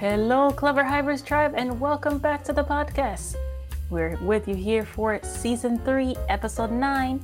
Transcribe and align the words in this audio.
Hello, 0.00 0.50
Clever 0.50 0.82
Hybrids 0.82 1.20
Tribe, 1.20 1.52
and 1.54 1.78
welcome 1.78 2.16
back 2.16 2.42
to 2.44 2.54
the 2.54 2.64
podcast. 2.64 3.36
We're 3.90 4.16
with 4.22 4.48
you 4.48 4.54
here 4.54 4.82
for 4.82 5.20
season 5.22 5.78
three, 5.80 6.16
episode 6.30 6.72
nine. 6.72 7.22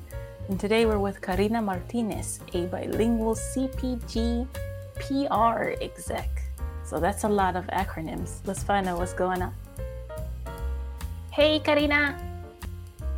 And 0.50 0.60
today 0.60 0.84
we're 0.84 0.98
with 0.98 1.22
Karina 1.22 1.62
Martinez, 1.62 2.40
a 2.52 2.66
bilingual 2.66 3.34
CPG 3.34 4.46
PR 5.00 5.82
exec. 5.82 6.28
So 6.84 7.00
that's 7.00 7.24
a 7.24 7.28
lot 7.30 7.56
of 7.56 7.66
acronyms. 7.68 8.40
Let's 8.44 8.62
find 8.62 8.86
out 8.88 8.98
what's 8.98 9.14
going 9.14 9.40
on. 9.40 9.54
Hey, 11.32 11.60
Karina. 11.60 12.20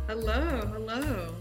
Hello, 0.07 0.71
hello. 0.71 1.35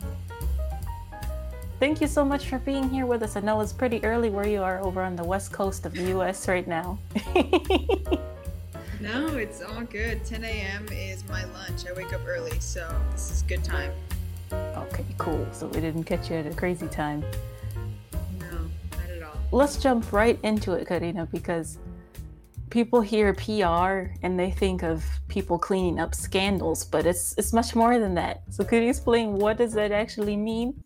Thank 1.78 2.00
you 2.00 2.08
so 2.08 2.24
much 2.24 2.46
for 2.46 2.58
being 2.58 2.90
here 2.90 3.06
with 3.06 3.22
us. 3.22 3.36
I 3.36 3.40
know 3.40 3.60
it's 3.60 3.72
pretty 3.72 4.04
early 4.04 4.30
where 4.30 4.48
you 4.48 4.62
are 4.62 4.80
over 4.80 5.00
on 5.00 5.14
the 5.14 5.22
west 5.22 5.52
coast 5.52 5.86
of 5.86 5.94
the 5.94 6.10
US 6.18 6.48
right 6.48 6.66
now. 6.66 6.98
no, 9.00 9.28
it's 9.36 9.62
all 9.62 9.82
good. 9.82 10.24
10 10.24 10.42
a.m. 10.42 10.86
is 10.90 11.22
my 11.28 11.44
lunch. 11.44 11.86
I 11.88 11.92
wake 11.92 12.12
up 12.12 12.22
early, 12.26 12.58
so 12.58 12.92
this 13.12 13.30
is 13.30 13.42
good 13.42 13.62
time. 13.62 13.92
Okay, 14.52 15.04
cool. 15.18 15.46
So 15.52 15.68
we 15.68 15.80
didn't 15.80 16.02
catch 16.02 16.30
you 16.30 16.38
at 16.38 16.46
a 16.46 16.54
crazy 16.54 16.88
time. 16.88 17.22
No, 18.40 18.58
not 18.90 19.10
at 19.16 19.22
all. 19.22 19.38
Let's 19.52 19.76
jump 19.76 20.12
right 20.12 20.36
into 20.42 20.72
it, 20.72 20.88
Karina, 20.88 21.26
because 21.26 21.78
people 22.70 23.00
hear 23.00 23.32
PR 23.34 24.12
and 24.24 24.36
they 24.36 24.50
think 24.50 24.82
of 24.82 25.04
people 25.28 25.60
cleaning 25.60 26.00
up 26.00 26.12
scandals, 26.12 26.84
but 26.84 27.06
it's 27.06 27.36
it's 27.38 27.52
much 27.52 27.76
more 27.76 28.00
than 28.00 28.14
that. 28.16 28.42
So 28.50 28.64
could 28.64 28.82
you 28.82 28.90
explain 28.90 29.34
what 29.34 29.58
does 29.58 29.74
that 29.74 29.92
actually 29.92 30.36
mean? 30.36 30.82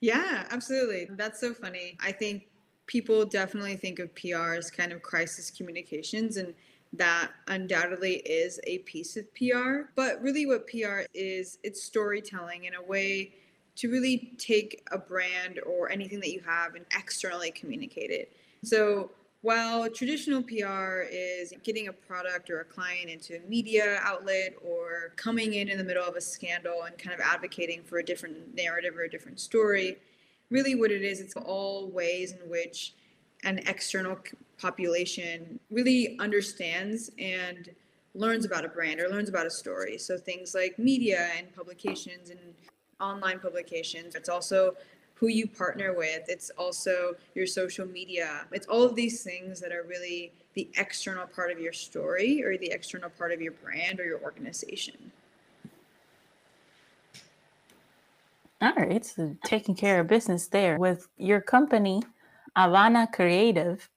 Yeah, 0.00 0.46
absolutely. 0.50 1.08
That's 1.10 1.40
so 1.40 1.54
funny. 1.54 1.96
I 2.00 2.12
think 2.12 2.48
people 2.86 3.24
definitely 3.24 3.76
think 3.76 3.98
of 3.98 4.14
PR 4.14 4.54
as 4.54 4.70
kind 4.70 4.92
of 4.92 5.02
crisis 5.02 5.50
communications, 5.50 6.36
and 6.36 6.54
that 6.92 7.32
undoubtedly 7.48 8.16
is 8.16 8.60
a 8.64 8.78
piece 8.78 9.16
of 9.16 9.32
PR. 9.34 9.90
But 9.94 10.20
really, 10.22 10.46
what 10.46 10.66
PR 10.66 11.00
is, 11.14 11.58
it's 11.62 11.82
storytelling 11.82 12.64
in 12.64 12.74
a 12.74 12.82
way 12.82 13.32
to 13.76 13.90
really 13.90 14.32
take 14.38 14.86
a 14.92 14.98
brand 14.98 15.60
or 15.66 15.90
anything 15.90 16.20
that 16.20 16.30
you 16.30 16.40
have 16.46 16.74
and 16.74 16.84
externally 16.96 17.50
communicate 17.50 18.10
it. 18.10 18.36
So, 18.64 19.10
while 19.46 19.88
traditional 19.88 20.42
PR 20.42 21.02
is 21.08 21.54
getting 21.62 21.86
a 21.86 21.92
product 21.92 22.50
or 22.50 22.62
a 22.62 22.64
client 22.64 23.08
into 23.08 23.36
a 23.36 23.40
media 23.48 24.00
outlet 24.02 24.52
or 24.60 25.12
coming 25.14 25.54
in 25.54 25.68
in 25.68 25.78
the 25.78 25.84
middle 25.84 26.02
of 26.02 26.16
a 26.16 26.20
scandal 26.20 26.82
and 26.82 26.98
kind 26.98 27.14
of 27.14 27.20
advocating 27.20 27.80
for 27.84 27.98
a 27.98 28.04
different 28.04 28.56
narrative 28.56 28.96
or 28.96 29.02
a 29.02 29.08
different 29.08 29.38
story, 29.38 29.98
really 30.50 30.74
what 30.74 30.90
it 30.90 31.02
is, 31.02 31.20
it's 31.20 31.36
all 31.36 31.88
ways 31.90 32.32
in 32.32 32.50
which 32.50 32.94
an 33.44 33.58
external 33.68 34.18
population 34.58 35.60
really 35.70 36.16
understands 36.18 37.12
and 37.16 37.70
learns 38.14 38.44
about 38.44 38.64
a 38.64 38.68
brand 38.68 38.98
or 38.98 39.08
learns 39.08 39.28
about 39.28 39.46
a 39.46 39.50
story. 39.50 39.96
So 39.96 40.18
things 40.18 40.56
like 40.56 40.76
media 40.76 41.28
and 41.38 41.54
publications 41.54 42.30
and 42.30 42.40
online 43.00 43.38
publications. 43.38 44.16
It's 44.16 44.28
also 44.28 44.74
who 45.16 45.28
you 45.28 45.46
partner 45.48 45.94
with. 45.94 46.22
It's 46.28 46.50
also 46.50 47.16
your 47.34 47.46
social 47.46 47.86
media. 47.86 48.46
It's 48.52 48.66
all 48.66 48.82
of 48.82 48.94
these 48.94 49.22
things 49.22 49.60
that 49.60 49.72
are 49.72 49.82
really 49.82 50.32
the 50.54 50.68
external 50.76 51.26
part 51.26 51.50
of 51.50 51.58
your 51.58 51.72
story 51.72 52.44
or 52.44 52.56
the 52.58 52.70
external 52.70 53.10
part 53.10 53.32
of 53.32 53.40
your 53.40 53.52
brand 53.52 53.98
or 53.98 54.04
your 54.04 54.20
organization. 54.22 55.12
All 58.60 58.72
right, 58.74 59.04
so 59.04 59.36
taking 59.44 59.74
care 59.74 60.00
of 60.00 60.06
business 60.06 60.46
there 60.46 60.78
with 60.78 61.08
your 61.18 61.40
company, 61.40 62.02
Avana 62.56 63.10
Creative. 63.10 63.88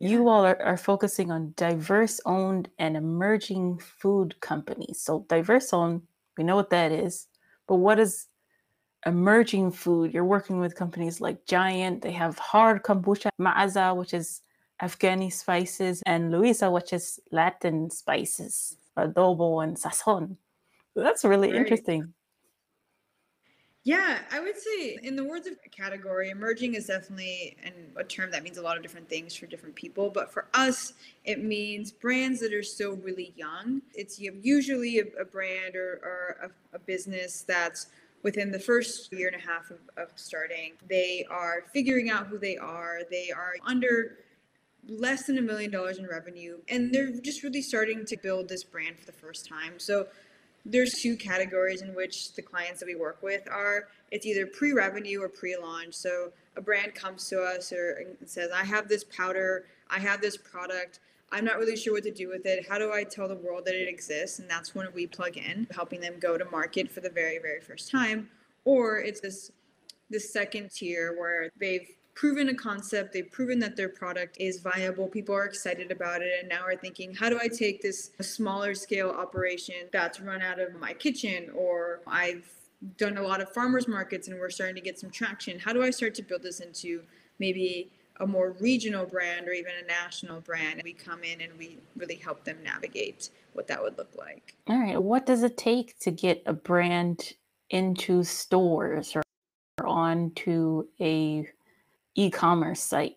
You 0.00 0.28
all 0.28 0.44
are, 0.44 0.60
are 0.62 0.76
focusing 0.76 1.30
on 1.30 1.54
diverse 1.56 2.20
owned 2.24 2.70
and 2.78 2.96
emerging 2.96 3.78
food 3.78 4.40
companies. 4.40 5.00
So, 5.00 5.26
diverse 5.28 5.72
owned, 5.72 6.02
we 6.36 6.44
know 6.44 6.56
what 6.56 6.70
that 6.70 6.90
is, 6.92 7.26
but 7.68 7.76
what 7.76 8.00
is 8.00 8.26
emerging 9.08 9.72
food. 9.72 10.12
You're 10.12 10.24
working 10.24 10.60
with 10.60 10.74
companies 10.74 11.20
like 11.20 11.44
Giant. 11.46 12.02
They 12.02 12.12
have 12.12 12.38
hard 12.38 12.82
kombucha, 12.82 13.30
Ma'aza, 13.40 13.96
which 13.96 14.14
is 14.14 14.42
Afghani 14.82 15.32
spices, 15.32 16.02
and 16.06 16.30
Loisa, 16.32 16.70
which 16.70 16.92
is 16.92 17.18
Latin 17.32 17.90
spices, 17.90 18.76
adobo 18.96 19.64
and 19.64 19.76
sazon. 19.76 20.36
So 20.94 21.02
that's 21.02 21.24
really 21.24 21.50
right. 21.50 21.60
interesting. 21.60 22.14
Yeah, 23.84 24.18
I 24.30 24.40
would 24.40 24.58
say, 24.58 24.98
in 25.02 25.16
the 25.16 25.24
words 25.24 25.46
of 25.46 25.54
category, 25.70 26.28
emerging 26.28 26.74
is 26.74 26.88
definitely 26.88 27.56
an, 27.64 27.72
a 27.96 28.04
term 28.04 28.30
that 28.32 28.42
means 28.42 28.58
a 28.58 28.62
lot 28.62 28.76
of 28.76 28.82
different 28.82 29.08
things 29.08 29.34
for 29.34 29.46
different 29.46 29.74
people. 29.74 30.10
But 30.10 30.30
for 30.30 30.46
us, 30.52 30.92
it 31.24 31.42
means 31.42 31.90
brands 31.90 32.38
that 32.40 32.52
are 32.52 32.62
still 32.62 32.96
really 32.96 33.32
young. 33.34 33.80
It's 33.94 34.20
usually 34.20 34.98
a, 34.98 35.04
a 35.18 35.24
brand 35.24 35.74
or, 35.74 36.00
or 36.02 36.50
a, 36.72 36.76
a 36.76 36.78
business 36.80 37.46
that's 37.48 37.86
within 38.22 38.50
the 38.50 38.58
first 38.58 39.12
year 39.12 39.28
and 39.28 39.36
a 39.36 39.46
half 39.46 39.70
of, 39.70 39.78
of 39.96 40.10
starting. 40.16 40.72
They 40.88 41.26
are 41.30 41.64
figuring 41.72 42.10
out 42.10 42.26
who 42.26 42.38
they 42.38 42.56
are. 42.56 43.00
They 43.10 43.30
are 43.30 43.54
under 43.64 44.18
less 44.88 45.24
than 45.26 45.38
a 45.38 45.42
million 45.42 45.70
dollars 45.70 45.98
in 45.98 46.06
revenue 46.06 46.56
and 46.68 46.92
they're 46.92 47.10
just 47.20 47.42
really 47.42 47.60
starting 47.60 48.06
to 48.06 48.16
build 48.16 48.48
this 48.48 48.64
brand 48.64 48.98
for 48.98 49.04
the 49.04 49.12
first 49.12 49.46
time 49.46 49.74
so 49.76 50.06
there's 50.64 50.92
two 51.02 51.14
categories 51.16 51.82
in 51.82 51.94
which 51.94 52.34
the 52.34 52.42
clients 52.42 52.80
that 52.80 52.86
we 52.86 52.94
work 52.94 53.22
with 53.22 53.46
are 53.50 53.88
it's 54.10 54.24
either 54.24 54.46
pre-revenue 54.46 55.20
or 55.20 55.28
pre-launch 55.28 55.94
so 55.94 56.30
a 56.56 56.60
brand 56.60 56.94
comes 56.94 57.28
to 57.28 57.38
us 57.42 57.70
or 57.70 58.02
says 58.24 58.50
i 58.54 58.64
have 58.64 58.88
this 58.88 59.04
powder 59.04 59.66
i 59.90 59.98
have 59.98 60.22
this 60.22 60.38
product 60.38 61.00
I'm 61.30 61.44
not 61.44 61.58
really 61.58 61.76
sure 61.76 61.92
what 61.92 62.04
to 62.04 62.10
do 62.10 62.28
with 62.28 62.46
it. 62.46 62.66
How 62.68 62.78
do 62.78 62.92
I 62.92 63.04
tell 63.04 63.28
the 63.28 63.36
world 63.36 63.64
that 63.66 63.74
it 63.74 63.88
exists? 63.88 64.38
And 64.38 64.50
that's 64.50 64.74
when 64.74 64.86
we 64.94 65.06
plug 65.06 65.36
in, 65.36 65.66
helping 65.74 66.00
them 66.00 66.14
go 66.18 66.38
to 66.38 66.44
market 66.46 66.90
for 66.90 67.00
the 67.00 67.10
very, 67.10 67.38
very 67.38 67.60
first 67.60 67.90
time. 67.90 68.30
Or 68.64 68.98
it's 68.98 69.20
this 69.20 69.50
this 70.10 70.32
second 70.32 70.70
tier 70.70 71.14
where 71.18 71.50
they've 71.60 71.86
proven 72.14 72.48
a 72.48 72.54
concept, 72.54 73.12
they've 73.12 73.30
proven 73.30 73.58
that 73.58 73.76
their 73.76 73.90
product 73.90 74.38
is 74.40 74.58
viable, 74.60 75.06
people 75.06 75.34
are 75.34 75.44
excited 75.44 75.92
about 75.92 76.22
it, 76.22 76.32
and 76.40 76.48
now 76.48 76.62
are 76.62 76.74
thinking, 76.74 77.14
how 77.14 77.28
do 77.28 77.38
I 77.40 77.46
take 77.46 77.82
this 77.82 78.10
smaller 78.20 78.74
scale 78.74 79.10
operation 79.10 79.74
that's 79.92 80.18
run 80.18 80.40
out 80.40 80.58
of 80.58 80.74
my 80.80 80.94
kitchen, 80.94 81.50
or 81.54 82.00
I've 82.06 82.50
done 82.96 83.18
a 83.18 83.22
lot 83.22 83.40
of 83.40 83.52
farmers 83.52 83.88
markets 83.88 84.28
and 84.28 84.38
we're 84.38 84.50
starting 84.50 84.76
to 84.76 84.80
get 84.80 84.98
some 84.98 85.10
traction. 85.10 85.58
How 85.58 85.72
do 85.72 85.82
I 85.82 85.90
start 85.90 86.14
to 86.16 86.22
build 86.22 86.42
this 86.42 86.60
into 86.60 87.02
maybe 87.38 87.90
a 88.20 88.26
more 88.26 88.52
regional 88.60 89.06
brand 89.06 89.48
or 89.48 89.52
even 89.52 89.72
a 89.82 89.86
national 89.86 90.40
brand. 90.40 90.80
We 90.84 90.92
come 90.92 91.22
in 91.22 91.40
and 91.40 91.56
we 91.58 91.78
really 91.96 92.16
help 92.16 92.44
them 92.44 92.58
navigate 92.64 93.30
what 93.52 93.66
that 93.68 93.82
would 93.82 93.96
look 93.96 94.10
like. 94.16 94.56
All 94.68 94.78
right. 94.78 95.00
What 95.00 95.26
does 95.26 95.42
it 95.42 95.56
take 95.56 95.98
to 96.00 96.10
get 96.10 96.42
a 96.46 96.52
brand 96.52 97.34
into 97.70 98.24
stores 98.24 99.14
or 99.14 99.22
onto 99.84 100.86
a 101.00 101.48
e-commerce 102.14 102.80
site? 102.80 103.16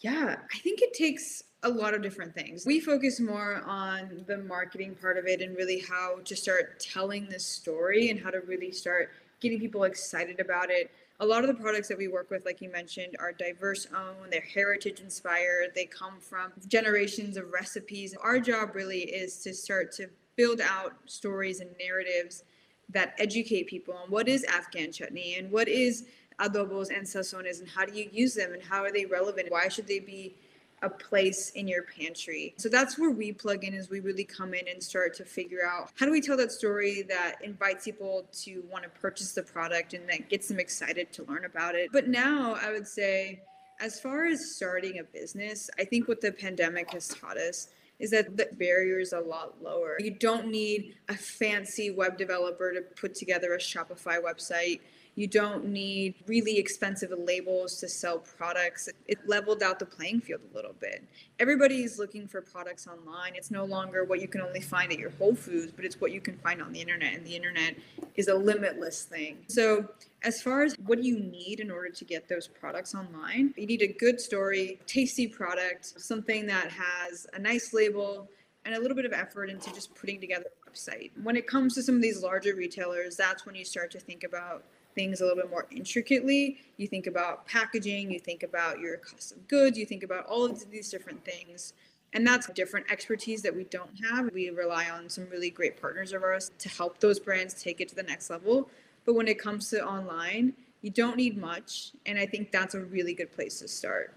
Yeah, 0.00 0.36
I 0.54 0.58
think 0.60 0.80
it 0.80 0.94
takes 0.94 1.42
a 1.62 1.68
lot 1.68 1.92
of 1.92 2.02
different 2.02 2.34
things. 2.34 2.64
We 2.64 2.80
focus 2.80 3.20
more 3.20 3.62
on 3.66 4.24
the 4.26 4.38
marketing 4.38 4.96
part 4.98 5.18
of 5.18 5.26
it 5.26 5.42
and 5.42 5.54
really 5.56 5.80
how 5.80 6.20
to 6.24 6.34
start 6.34 6.80
telling 6.80 7.28
this 7.28 7.44
story 7.44 8.08
and 8.08 8.18
how 8.18 8.30
to 8.30 8.40
really 8.40 8.72
start 8.72 9.10
getting 9.40 9.60
people 9.60 9.84
excited 9.84 10.40
about 10.40 10.70
it 10.70 10.90
a 11.20 11.26
lot 11.26 11.44
of 11.44 11.48
the 11.48 11.62
products 11.62 11.86
that 11.88 11.98
we 11.98 12.08
work 12.08 12.30
with, 12.30 12.46
like 12.46 12.62
you 12.62 12.70
mentioned, 12.70 13.14
are 13.18 13.30
diverse 13.30 13.86
owned, 13.94 14.32
they're 14.32 14.40
heritage 14.40 15.00
inspired, 15.00 15.68
they 15.74 15.84
come 15.84 16.18
from 16.18 16.50
generations 16.66 17.36
of 17.36 17.52
recipes. 17.52 18.16
Our 18.22 18.40
job 18.40 18.74
really 18.74 19.00
is 19.00 19.36
to 19.42 19.52
start 19.52 19.92
to 19.92 20.08
build 20.36 20.62
out 20.62 20.94
stories 21.04 21.60
and 21.60 21.70
narratives 21.78 22.44
that 22.88 23.14
educate 23.18 23.66
people 23.66 23.94
on 23.94 24.10
what 24.10 24.28
is 24.28 24.44
Afghan 24.44 24.90
chutney 24.92 25.36
and 25.36 25.50
what 25.52 25.68
is 25.68 26.06
adobos 26.40 26.88
and 26.88 27.06
sazones 27.06 27.60
and 27.60 27.68
how 27.68 27.84
do 27.84 27.92
you 27.92 28.08
use 28.10 28.34
them 28.34 28.54
and 28.54 28.62
how 28.62 28.82
are 28.82 28.90
they 28.90 29.04
relevant? 29.04 29.50
Why 29.50 29.68
should 29.68 29.86
they 29.86 30.00
be 30.00 30.36
a 30.82 30.88
place 30.88 31.50
in 31.50 31.68
your 31.68 31.82
pantry. 31.82 32.54
So 32.56 32.68
that's 32.68 32.98
where 32.98 33.10
we 33.10 33.32
plug 33.32 33.64
in 33.64 33.74
as 33.74 33.90
we 33.90 34.00
really 34.00 34.24
come 34.24 34.54
in 34.54 34.66
and 34.68 34.82
start 34.82 35.14
to 35.16 35.24
figure 35.24 35.64
out 35.66 35.90
how 35.94 36.06
do 36.06 36.12
we 36.12 36.20
tell 36.20 36.36
that 36.38 36.52
story 36.52 37.02
that 37.02 37.36
invites 37.42 37.84
people 37.84 38.26
to 38.42 38.62
want 38.70 38.84
to 38.84 38.90
purchase 38.90 39.32
the 39.32 39.42
product 39.42 39.92
and 39.92 40.08
that 40.08 40.30
gets 40.30 40.48
them 40.48 40.58
excited 40.58 41.12
to 41.12 41.24
learn 41.24 41.44
about 41.44 41.74
it. 41.74 41.90
But 41.92 42.08
now 42.08 42.56
I 42.60 42.72
would 42.72 42.88
say 42.88 43.42
as 43.80 44.00
far 44.00 44.26
as 44.26 44.56
starting 44.56 44.98
a 44.98 45.04
business, 45.04 45.70
I 45.78 45.84
think 45.84 46.08
what 46.08 46.20
the 46.20 46.32
pandemic 46.32 46.90
has 46.92 47.08
taught 47.08 47.36
us 47.36 47.68
is 47.98 48.10
that 48.10 48.36
the 48.36 48.48
barrier 48.58 48.98
is 48.98 49.12
a 49.12 49.20
lot 49.20 49.62
lower. 49.62 49.96
You 50.00 50.12
don't 50.12 50.48
need 50.48 50.94
a 51.08 51.14
fancy 51.14 51.90
web 51.90 52.16
developer 52.16 52.72
to 52.72 52.80
put 52.80 53.14
together 53.14 53.54
a 53.54 53.58
Shopify 53.58 54.16
website 54.22 54.80
You 55.20 55.26
don't 55.26 55.66
need 55.66 56.14
really 56.26 56.56
expensive 56.56 57.12
labels 57.14 57.78
to 57.80 57.88
sell 57.90 58.20
products. 58.20 58.88
It 59.06 59.18
leveled 59.28 59.62
out 59.62 59.78
the 59.78 59.84
playing 59.84 60.22
field 60.22 60.40
a 60.50 60.56
little 60.56 60.72
bit. 60.80 61.04
Everybody's 61.38 61.98
looking 61.98 62.26
for 62.26 62.40
products 62.40 62.86
online. 62.86 63.34
It's 63.34 63.50
no 63.50 63.66
longer 63.66 64.02
what 64.04 64.22
you 64.22 64.28
can 64.28 64.40
only 64.40 64.62
find 64.62 64.90
at 64.90 64.98
your 64.98 65.10
Whole 65.10 65.34
Foods, 65.34 65.72
but 65.76 65.84
it's 65.84 66.00
what 66.00 66.12
you 66.12 66.22
can 66.22 66.38
find 66.38 66.62
on 66.62 66.72
the 66.72 66.80
internet. 66.80 67.12
And 67.12 67.26
the 67.26 67.36
internet 67.36 67.76
is 68.14 68.28
a 68.28 68.34
limitless 68.34 69.04
thing. 69.04 69.36
So, 69.48 69.90
as 70.22 70.40
far 70.40 70.62
as 70.62 70.74
what 70.86 71.02
do 71.02 71.06
you 71.06 71.20
need 71.20 71.60
in 71.60 71.70
order 71.70 71.90
to 71.90 72.04
get 72.06 72.26
those 72.26 72.48
products 72.48 72.94
online, 72.94 73.52
you 73.58 73.66
need 73.66 73.82
a 73.82 73.92
good 73.92 74.22
story, 74.22 74.80
tasty 74.86 75.26
product, 75.26 76.00
something 76.00 76.46
that 76.46 76.70
has 76.70 77.26
a 77.34 77.38
nice 77.38 77.74
label 77.74 78.26
and 78.64 78.74
a 78.74 78.80
little 78.80 78.96
bit 78.96 79.04
of 79.04 79.12
effort 79.12 79.50
into 79.50 79.70
just 79.74 79.94
putting 79.94 80.18
together 80.18 80.46
a 80.66 80.70
website. 80.70 81.10
When 81.22 81.36
it 81.36 81.46
comes 81.46 81.74
to 81.74 81.82
some 81.82 81.96
of 81.96 82.00
these 82.00 82.22
larger 82.22 82.54
retailers, 82.54 83.16
that's 83.16 83.44
when 83.44 83.54
you 83.54 83.66
start 83.66 83.90
to 83.90 84.00
think 84.00 84.24
about 84.24 84.64
things 85.00 85.22
a 85.22 85.24
little 85.24 85.40
bit 85.42 85.50
more 85.50 85.66
intricately. 85.70 86.58
You 86.76 86.86
think 86.86 87.06
about 87.06 87.46
packaging, 87.46 88.10
you 88.10 88.20
think 88.20 88.42
about 88.42 88.80
your 88.80 88.98
cost 88.98 89.32
of 89.32 89.48
goods, 89.48 89.78
you 89.78 89.86
think 89.86 90.02
about 90.02 90.26
all 90.26 90.44
of 90.44 90.70
these 90.70 90.90
different 90.90 91.24
things. 91.24 91.72
And 92.12 92.26
that's 92.26 92.48
different 92.50 92.90
expertise 92.92 93.40
that 93.42 93.56
we 93.56 93.64
don't 93.64 93.92
have. 94.04 94.30
We 94.34 94.50
rely 94.50 94.90
on 94.90 95.08
some 95.08 95.26
really 95.30 95.48
great 95.48 95.80
partners 95.80 96.12
of 96.12 96.22
ours 96.22 96.50
to 96.58 96.68
help 96.68 97.00
those 97.00 97.18
brands 97.18 97.54
take 97.54 97.80
it 97.80 97.88
to 97.88 97.94
the 97.94 98.02
next 98.02 98.28
level. 98.28 98.68
But 99.06 99.14
when 99.14 99.26
it 99.26 99.38
comes 99.38 99.70
to 99.70 99.82
online, 99.82 100.52
you 100.82 100.90
don't 100.90 101.16
need 101.16 101.38
much. 101.38 101.92
And 102.04 102.18
I 102.18 102.26
think 102.26 102.52
that's 102.52 102.74
a 102.74 102.80
really 102.80 103.14
good 103.14 103.32
place 103.32 103.60
to 103.60 103.68
start. 103.68 104.12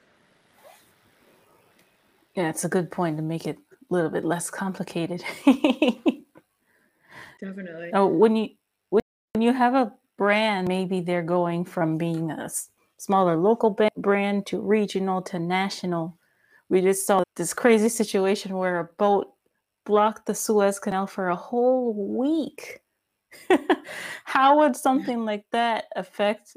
Yeah, 2.35 2.49
it's 2.49 2.65
a 2.65 2.69
good 2.69 2.91
point 2.91 3.15
to 3.17 3.23
make 3.23 3.47
it 3.47 3.57
a 3.89 3.93
little 3.93 4.09
bit 4.09 4.25
less 4.25 4.49
complicated. 4.49 5.23
Definitely. 7.39 7.91
oh, 7.93 8.07
when 8.07 8.35
you 8.35 8.49
when 8.89 9.41
you 9.41 9.51
have 9.53 9.75
a 9.75 9.93
brand, 10.17 10.67
maybe 10.67 11.01
they're 11.01 11.23
going 11.23 11.65
from 11.65 11.97
being 11.97 12.31
a 12.31 12.49
smaller 12.97 13.37
local 13.37 13.77
brand 13.97 14.45
to 14.47 14.61
regional 14.61 15.21
to 15.23 15.39
national. 15.39 16.17
We 16.69 16.81
just 16.81 17.05
saw 17.05 17.23
this 17.35 17.53
crazy 17.53 17.89
situation 17.89 18.55
where 18.55 18.79
a 18.79 18.89
boat 18.97 19.27
blocked 19.85 20.25
the 20.25 20.35
Suez 20.35 20.79
Canal 20.79 21.07
for 21.07 21.29
a 21.29 21.35
whole 21.35 21.93
week. 22.17 22.79
How 24.25 24.59
would 24.59 24.75
something 24.75 25.25
like 25.25 25.45
that 25.51 25.85
affect 25.95 26.55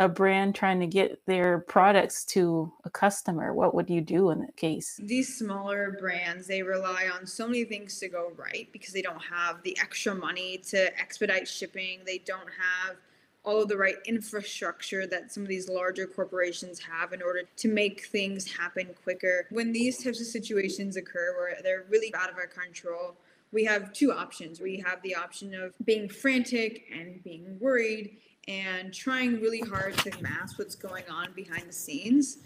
a 0.00 0.08
brand 0.08 0.54
trying 0.54 0.80
to 0.80 0.86
get 0.86 1.24
their 1.26 1.58
products 1.58 2.24
to 2.24 2.72
a 2.84 2.90
customer? 2.90 3.52
What 3.52 3.74
would 3.74 3.90
you 3.90 4.00
do 4.00 4.30
in 4.30 4.40
that 4.40 4.56
case? 4.56 4.98
These 5.00 5.36
smaller 5.36 5.96
brands, 6.00 6.46
they 6.46 6.62
rely 6.62 7.10
on 7.14 7.26
so 7.26 7.46
many 7.46 7.64
things 7.64 8.00
to 8.00 8.08
go 8.08 8.32
right 8.34 8.66
because 8.72 8.94
they 8.94 9.02
don't 9.02 9.22
have 9.22 9.62
the 9.62 9.78
extra 9.78 10.14
money 10.14 10.56
to 10.68 10.98
expedite 10.98 11.46
shipping. 11.46 12.00
They 12.06 12.16
don't 12.18 12.48
have 12.48 12.96
all 13.44 13.62
of 13.62 13.68
the 13.68 13.76
right 13.76 13.96
infrastructure 14.06 15.06
that 15.06 15.32
some 15.32 15.42
of 15.42 15.50
these 15.50 15.68
larger 15.68 16.06
corporations 16.06 16.80
have 16.80 17.12
in 17.12 17.20
order 17.20 17.42
to 17.56 17.68
make 17.68 18.06
things 18.06 18.50
happen 18.50 18.88
quicker. 19.04 19.46
When 19.50 19.70
these 19.70 20.02
types 20.02 20.20
of 20.20 20.26
situations 20.26 20.96
occur 20.96 21.34
where 21.38 21.58
they're 21.62 21.84
really 21.90 22.14
out 22.14 22.30
of 22.30 22.36
our 22.36 22.46
control, 22.46 23.16
we 23.52 23.64
have 23.64 23.92
two 23.92 24.12
options. 24.12 24.60
We 24.60 24.78
have 24.86 25.02
the 25.02 25.14
option 25.14 25.54
of 25.54 25.74
being 25.84 26.08
frantic 26.08 26.84
and 26.90 27.22
being 27.22 27.58
worried 27.60 28.16
and 28.50 28.92
trying 28.92 29.40
really 29.40 29.60
hard 29.60 29.96
to 29.98 30.10
mask 30.20 30.58
what's 30.58 30.74
going 30.74 31.04
on 31.08 31.32
behind 31.34 31.68
the 31.68 31.72
scenes 31.72 32.38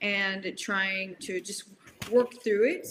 and 0.00 0.56
trying 0.56 1.16
to 1.18 1.40
just 1.40 1.64
work 2.12 2.32
through 2.44 2.68
it. 2.68 2.86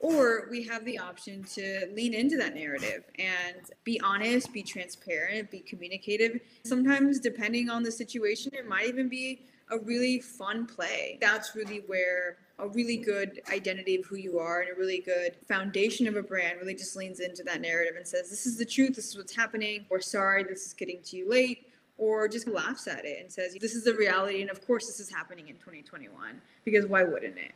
Or 0.00 0.48
we 0.50 0.64
have 0.64 0.84
the 0.84 0.98
option 0.98 1.44
to 1.54 1.86
lean 1.94 2.14
into 2.14 2.36
that 2.36 2.54
narrative 2.54 3.04
and 3.18 3.70
be 3.84 4.00
honest 4.00 4.52
be 4.52 4.62
transparent 4.62 5.50
be 5.50 5.60
communicative. 5.60 6.40
Sometimes 6.64 7.20
depending 7.20 7.70
on 7.70 7.84
the 7.84 7.92
situation 7.92 8.52
it 8.52 8.66
might 8.66 8.86
even 8.86 9.08
be 9.08 9.42
a 9.70 9.78
really 9.78 10.20
fun 10.20 10.66
play. 10.66 11.18
That's 11.20 11.54
really 11.54 11.82
where 11.86 12.38
a 12.58 12.66
really 12.66 12.96
good 12.96 13.40
identity 13.52 13.96
of 13.96 14.06
who 14.06 14.16
you 14.16 14.40
are 14.40 14.62
and 14.62 14.70
a 14.70 14.78
really 14.78 15.00
good 15.00 15.36
foundation 15.46 16.08
of 16.08 16.16
a 16.16 16.22
brand 16.22 16.58
really 16.60 16.74
just 16.74 16.96
leans 16.96 17.20
into 17.20 17.44
that 17.44 17.60
narrative 17.60 17.94
and 17.96 18.06
says 18.06 18.28
this 18.28 18.46
is 18.46 18.56
the 18.56 18.64
truth. 18.64 18.96
This 18.96 19.08
is 19.08 19.16
what's 19.16 19.36
happening. 19.36 19.86
Or 19.90 20.00
sorry. 20.00 20.42
This 20.42 20.66
is 20.66 20.72
getting 20.74 21.00
to 21.04 21.16
you 21.16 21.30
late 21.30 21.67
or 21.98 22.28
just 22.28 22.48
laughs 22.48 22.86
at 22.86 23.04
it 23.04 23.18
and 23.20 23.30
says, 23.30 23.54
This 23.60 23.74
is 23.74 23.84
the 23.84 23.94
reality. 23.94 24.40
And 24.40 24.50
of 24.50 24.64
course, 24.66 24.86
this 24.86 25.00
is 25.00 25.10
happening 25.10 25.48
in 25.48 25.56
2021 25.56 26.40
because 26.64 26.86
why 26.86 27.02
wouldn't 27.02 27.36
it? 27.36 27.52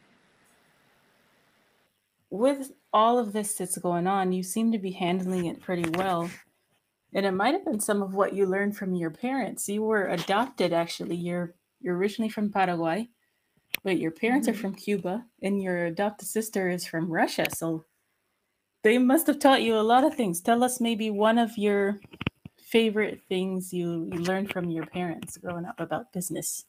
With 2.29 2.73
all 2.93 3.19
of 3.19 3.33
this 3.33 3.55
that's 3.55 3.79
going 3.79 4.06
on, 4.06 4.33
you 4.33 4.43
seem 4.43 4.73
to 4.73 4.79
be 4.79 4.91
handling 4.91 5.47
it 5.47 5.61
pretty 5.61 5.89
well. 5.91 6.31
And 7.15 7.27
it 7.27 7.33
might 7.33 7.55
have 7.55 7.65
been 7.65 7.81
some 7.81 8.03
of 8.03 8.15
what 8.15 8.33
you 8.33 8.47
learned 8.47 8.77
from 8.77 8.94
your 8.94 9.11
parents. 9.11 9.69
You 9.69 9.83
were 9.83 10.06
adopted, 10.06 10.73
actually. 10.73 11.17
You're 11.17 11.55
you're 11.81 11.97
originally 11.97 12.31
from 12.31 12.50
Paraguay, 12.50 13.09
but 13.83 13.99
your 13.99 14.12
parents 14.12 14.49
mm-hmm. 14.49 14.56
are 14.56 14.61
from 14.61 14.75
Cuba, 14.75 15.25
and 15.43 15.62
your 15.62 15.87
adopted 15.87 16.29
sister 16.29 16.71
is 16.71 16.87
from 16.87 17.11
Russia. 17.11 17.47
So 17.55 17.85
they 18.83 18.99
must 18.99 19.27
have 19.27 19.38
taught 19.38 19.62
you 19.62 19.77
a 19.77 19.83
lot 19.83 20.05
of 20.05 20.15
things. 20.15 20.41
Tell 20.41 20.65
us 20.65 20.81
maybe 20.81 21.11
one 21.11 21.38
of 21.38 21.59
your 21.59 22.00
favorite 22.73 23.21
things 23.29 23.73
you, 23.73 24.09
you 24.11 24.21
learned 24.21 24.51
from 24.51 24.71
your 24.71 24.87
parents 24.87 25.37
growing 25.37 25.67
up 25.67 25.79
about 25.79 26.11
business? 26.13 26.65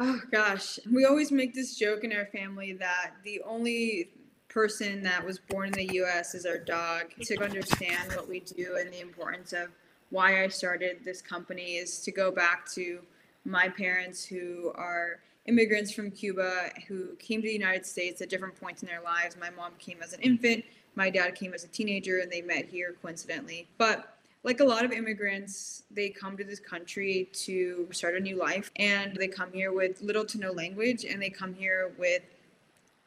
Oh 0.00 0.20
gosh, 0.32 0.78
we 0.92 1.04
always 1.04 1.30
make 1.30 1.54
this 1.54 1.76
joke 1.76 2.02
in 2.02 2.12
our 2.12 2.26
family 2.26 2.72
that 2.74 3.12
the 3.22 3.40
only 3.46 4.10
person 4.48 5.02
that 5.04 5.24
was 5.24 5.38
born 5.38 5.68
in 5.68 5.72
the 5.72 6.00
US 6.02 6.34
is 6.34 6.44
our 6.44 6.58
dog. 6.58 7.12
To 7.22 7.42
understand 7.42 8.12
what 8.14 8.28
we 8.28 8.40
do 8.40 8.76
and 8.78 8.92
the 8.92 9.00
importance 9.00 9.52
of 9.52 9.68
why 10.10 10.42
I 10.42 10.48
started 10.48 10.98
this 11.04 11.22
company 11.22 11.76
is 11.76 12.00
to 12.00 12.10
go 12.10 12.32
back 12.32 12.68
to 12.72 13.00
my 13.44 13.68
parents 13.68 14.24
who 14.24 14.72
are 14.74 15.20
immigrants 15.46 15.92
from 15.92 16.10
Cuba 16.10 16.70
who 16.88 17.14
came 17.16 17.40
to 17.40 17.46
the 17.46 17.52
United 17.52 17.86
States 17.86 18.20
at 18.20 18.28
different 18.28 18.58
points 18.60 18.82
in 18.82 18.88
their 18.88 19.02
lives. 19.02 19.36
My 19.38 19.50
mom 19.50 19.72
came 19.78 19.98
as 20.02 20.12
an 20.12 20.20
infant, 20.20 20.64
my 20.96 21.08
dad 21.08 21.36
came 21.36 21.54
as 21.54 21.62
a 21.62 21.68
teenager, 21.68 22.18
and 22.18 22.30
they 22.30 22.42
met 22.42 22.66
here 22.66 22.96
coincidentally. 23.00 23.68
But 23.78 24.17
like 24.44 24.60
a 24.60 24.64
lot 24.64 24.84
of 24.84 24.92
immigrants, 24.92 25.82
they 25.90 26.08
come 26.08 26.36
to 26.36 26.44
this 26.44 26.60
country 26.60 27.28
to 27.32 27.88
start 27.90 28.14
a 28.14 28.20
new 28.20 28.36
life 28.36 28.70
and 28.76 29.16
they 29.16 29.28
come 29.28 29.52
here 29.52 29.72
with 29.72 30.00
little 30.00 30.24
to 30.24 30.38
no 30.38 30.52
language 30.52 31.04
and 31.04 31.20
they 31.20 31.30
come 31.30 31.52
here 31.52 31.92
with 31.98 32.22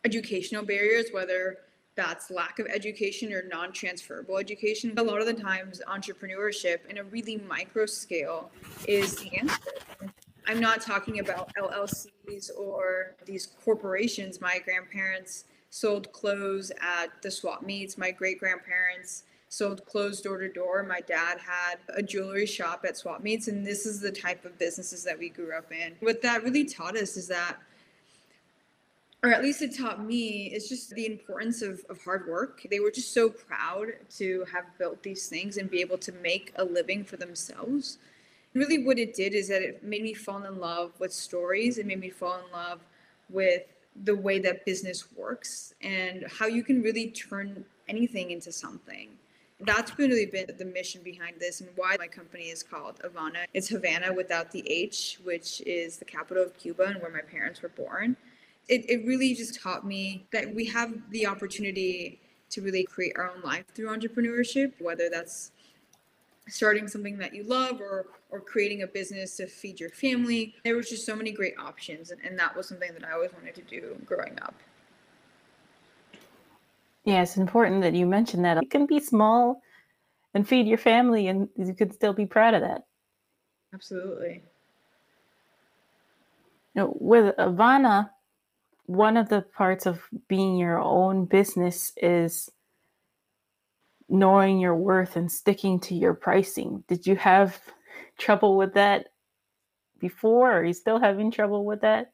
educational 0.04 0.64
barriers, 0.64 1.08
whether 1.12 1.60
that's 1.96 2.32
lack 2.32 2.60
of 2.60 2.68
education 2.68 3.34
or 3.34 3.44
non 3.44 3.72
transferable 3.72 4.38
education. 4.38 4.94
A 4.98 5.04
lot 5.04 5.20
of 5.20 5.28
the 5.28 5.34
times, 5.34 5.82
entrepreneurship 5.88 6.86
in 6.90 6.98
a 6.98 7.04
really 7.04 7.38
micro 7.48 7.86
scale 7.86 8.50
is 8.88 9.16
the 9.16 9.38
answer. 9.38 9.72
I'm 10.48 10.60
not 10.60 10.82
talking 10.82 11.20
about 11.20 11.52
LLCs 11.56 12.50
or 12.58 13.16
these 13.26 13.50
corporations. 13.64 14.42
My 14.42 14.60
grandparents 14.60 15.46
sold 15.70 16.12
clothes 16.12 16.72
at 16.82 17.22
the 17.22 17.30
swap 17.30 17.64
meets. 17.64 17.98
My 17.98 18.12
great 18.12 18.40
grandparents 18.40 19.24
sold 19.52 19.86
clothes 19.86 20.22
door 20.22 20.38
to 20.38 20.48
door. 20.48 20.82
My 20.82 21.02
dad 21.02 21.38
had 21.38 21.80
a 21.94 22.02
jewelry 22.02 22.46
shop 22.46 22.86
at 22.88 22.96
swap 22.96 23.22
meets, 23.22 23.50
and 23.50 23.68
this 23.68 23.86
is 23.86 24.00
the 24.00 24.12
type 24.12 24.46
of 24.46 24.58
businesses 24.58 25.04
that 25.04 25.20
we 25.20 25.28
grew 25.28 25.54
up 25.54 25.70
in. 25.74 25.94
What 26.00 26.22
that 26.22 26.44
really 26.44 26.64
taught 26.64 26.96
us 26.96 27.18
is 27.18 27.28
that 27.28 27.58
or 29.24 29.32
at 29.32 29.44
least 29.44 29.62
it 29.62 29.78
taught 29.78 30.04
me 30.04 30.48
is 30.48 30.68
just 30.68 30.90
the 30.92 31.06
importance 31.06 31.62
of, 31.62 31.84
of 31.90 32.02
hard 32.04 32.28
work 32.28 32.66
they 32.72 32.80
were 32.80 32.90
just 32.90 33.14
so 33.14 33.30
proud 33.30 33.90
to 34.10 34.44
have 34.52 34.64
built 34.80 35.04
these 35.04 35.28
things 35.28 35.58
and 35.58 35.70
be 35.70 35.80
able 35.80 35.98
to 36.00 36.12
make 36.14 36.52
a 36.56 36.64
living 36.64 37.04
for 37.04 37.18
themselves 37.18 38.00
really 38.56 38.84
what 38.84 38.98
it 38.98 39.14
did 39.14 39.36
is 39.36 39.48
that 39.48 39.62
it 39.62 39.84
made 39.84 40.02
me 40.02 40.16
fall 40.16 40.44
in 40.46 40.60
love 40.60 40.92
with 40.98 41.14
stories 41.14 41.78
it 41.78 41.86
made 41.86 42.00
me 42.00 42.10
fall 42.10 42.40
in 42.44 42.52
love 42.52 42.80
with 43.30 43.62
the 44.06 44.16
way 44.16 44.40
that 44.40 44.66
business 44.66 45.12
works 45.16 45.76
and 45.84 46.26
how 46.40 46.48
you 46.48 46.64
can 46.64 46.82
really 46.82 47.12
turn 47.12 47.64
anything 47.88 48.32
into 48.32 48.52
something 48.52 49.10
that's 49.66 49.98
really 49.98 50.26
been 50.26 50.48
the 50.58 50.66
mission 50.66 51.02
behind 51.04 51.40
this 51.40 51.62
and 51.62 51.70
why 51.76 51.96
my 52.00 52.08
company 52.08 52.46
is 52.46 52.64
called 52.64 53.00
Avana. 53.00 53.46
It's 53.54 53.68
Havana 53.68 54.14
without 54.14 54.52
the 54.52 54.64
H, 54.70 55.20
which 55.24 55.62
is 55.62 55.98
the 55.98 56.06
capital 56.06 56.44
of 56.44 56.58
Cuba 56.58 56.84
and 56.84 57.02
where 57.02 57.12
my 57.12 57.22
parents 57.22 57.62
were 57.62 57.70
born. 57.70 58.18
It, 58.68 58.90
it 58.90 59.06
really 59.06 59.34
just 59.34 59.60
taught 59.60 59.86
me 59.86 60.26
that 60.32 60.54
we 60.54 60.66
have 60.66 60.94
the 61.10 61.28
opportunity 61.28 62.20
to 62.52 62.62
really 62.62 62.84
create 62.84 63.14
our 63.18 63.32
own 63.32 63.42
life 63.42 63.66
through 63.74 63.88
entrepreneurship, 63.88 64.74
whether 64.80 65.10
that's 65.10 65.52
starting 66.48 66.88
something 66.88 67.18
that 67.18 67.34
you 67.34 67.44
love 67.44 67.80
or 67.80 68.08
or 68.30 68.40
creating 68.40 68.82
a 68.82 68.88
business 68.88 69.36
to 69.38 69.46
feed 69.46 69.80
your 69.80 69.90
family. 69.90 70.56
There 70.64 70.76
was 70.76 70.90
just 70.90 71.06
so 71.06 71.16
many 71.16 71.32
great 71.32 71.54
options 71.60 72.12
and, 72.12 72.22
and 72.24 72.40
that 72.40 72.56
was 72.56 72.68
something 72.68 72.94
that 72.94 73.04
I 73.04 73.12
always 73.12 73.34
wanted 73.34 73.56
to 73.56 73.62
do 73.62 73.98
growing 74.06 74.38
up. 74.42 74.56
Yeah, 77.04 77.24
it's 77.24 77.38
important 77.38 77.82
that 77.82 77.96
you 77.96 78.06
mention 78.06 78.44
that. 78.44 78.58
It 78.58 78.70
can 78.70 78.86
be 78.86 79.00
small 79.00 79.62
and 80.34 80.48
feed 80.48 80.68
your 80.68 80.78
family, 80.78 81.28
and 81.28 81.50
you 81.58 81.74
could 81.74 81.94
still 81.94 82.14
be 82.14 82.26
proud 82.26 82.54
of 82.54 82.62
that. 82.62 82.84
Absolutely. 83.74 84.44
You 86.74 86.82
know, 86.82 86.98
with 87.00 87.36
Avana, 87.38 88.10
one 88.86 89.18
of 89.18 89.30
the 89.30 89.42
parts 89.42 89.86
of 89.86 90.02
being 90.28 90.58
your 90.58 90.80
own 90.80 91.26
business 91.26 91.92
is 91.98 92.50
knowing 94.08 94.60
your 94.60 94.76
worth 94.76 95.16
and 95.16 95.32
sticking 95.32 95.80
to 95.80 95.96
your 95.96 96.14
pricing. 96.14 96.84
Did 96.88 97.08
you 97.08 97.16
have 97.16 97.60
trouble 98.18 98.58
with 98.58 98.74
that 98.74 99.08
before? 100.00 100.52
or 100.52 100.60
Are 100.60 100.66
you 100.66 100.74
still 100.74 101.00
having 101.00 101.32
trouble 101.32 101.66
with 101.66 101.82
that? 101.82 102.12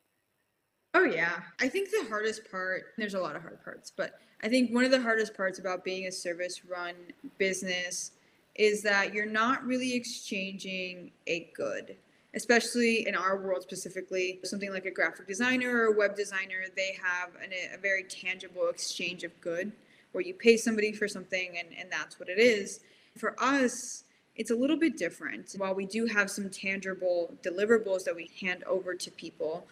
Oh 0.93 1.03
yeah. 1.03 1.41
I 1.59 1.67
think 1.67 1.89
the 1.89 2.05
hardest 2.07 2.49
part, 2.49 2.83
there's 2.97 3.15
a 3.15 3.19
lot 3.19 3.35
of 3.35 3.41
hard 3.41 3.63
parts, 3.63 3.91
but 3.95 4.13
I 4.43 4.49
think 4.49 4.73
one 4.73 4.83
of 4.83 4.91
the 4.91 5.01
hardest 5.01 5.35
parts 5.35 5.59
about 5.59 5.83
being 5.83 6.07
a 6.07 6.11
service 6.11 6.61
run 6.65 6.93
business 7.37 8.11
is 8.55 8.81
that 8.83 9.13
you're 9.13 9.25
not 9.25 9.65
really 9.65 9.93
exchanging 9.93 11.11
a 11.27 11.49
good 11.55 11.95
especially 12.37 13.07
in 13.07 13.15
our 13.15 13.37
world 13.37 13.63
specifically. 13.63 14.39
Something 14.43 14.71
like 14.71 14.85
a 14.85 14.91
graphic 14.91 15.27
designer 15.27 15.75
or 15.75 15.85
a 15.85 15.97
web 15.97 16.15
designer 16.15 16.65
they 16.75 16.95
have 17.03 17.29
an, 17.43 17.51
a 17.73 17.77
very 17.77 18.03
tangible 18.03 18.69
exchange 18.69 19.23
of 19.23 19.31
good 19.41 19.71
where 20.11 20.23
you 20.23 20.33
pay 20.33 20.55
somebody 20.55 20.91
for 20.91 21.07
something 21.07 21.57
and, 21.57 21.69
and 21.77 21.91
that's 21.91 22.19
what 22.19 22.29
it 22.29 22.39
is. 22.39 22.81
For 23.17 23.35
us 23.39 24.03
it's 24.35 24.51
a 24.51 24.55
little 24.55 24.77
bit 24.77 24.97
different. 24.97 25.55
While 25.57 25.73
we 25.73 25.87
do 25.87 26.05
have 26.05 26.29
some 26.29 26.49
tangible 26.51 27.33
deliverables 27.43 28.03
that 28.03 28.15
we 28.15 28.29
hand 28.39 28.63
over 28.65 28.93
to 28.93 29.11
people 29.11 29.65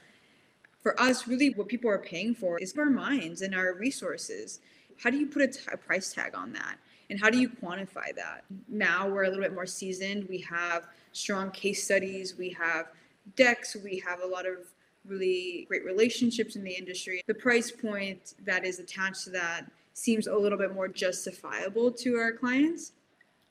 for 0.86 1.01
us 1.01 1.27
really 1.27 1.50
what 1.50 1.68
people 1.68 1.89
are 1.89 1.98
paying 1.98 2.36
for 2.36 2.60
is 2.60 2.77
our 2.77 2.92
minds 2.92 3.42
and 3.42 3.56
our 3.56 3.74
resources. 3.74 4.60
How 5.01 5.10
do 5.10 5.18
you 5.18 5.25
put 5.25 5.42
a, 5.42 5.48
t- 5.48 5.60
a 5.74 5.77
price 5.77 6.13
tag 6.13 6.36
on 6.36 6.54
that? 6.54 6.77
And 7.10 7.20
how 7.20 7.32
do 7.32 7.39
you 7.39 7.50
quantify 7.50 8.15
that? 8.15 8.44
Now 8.68 9.10
we're 9.10 9.24
a 9.24 9.30
little 9.30 9.42
bit 9.42 9.56
more 9.56 9.65
seasoned. 9.65 10.30
We 10.30 10.42
have 10.42 10.86
strong 11.12 11.50
case 11.50 11.84
studies. 11.84 12.38
We 12.38 12.51
have 12.51 12.89
decks. 13.36 13.75
We 13.84 13.98
have 14.06 14.20
a 14.22 14.27
lot 14.27 14.46
of 14.46 14.58
really 15.08 15.65
great 15.68 15.84
relationships 15.86 16.56
in 16.56 16.63
the 16.63 16.74
industry. 16.74 17.24
The 17.25 17.34
price 17.34 17.72
point 17.72 18.36
that 18.46 18.63
is 18.63 18.77
attached 18.77 19.24
to 19.24 19.32
that 19.32 19.65
seems 19.96 20.27
a 20.27 20.36
little 20.36 20.58
bit 20.58 20.75
more 20.75 20.88
justifiable 20.88 21.92
to 21.94 22.18
our 22.18 22.32
clients. 22.32 22.92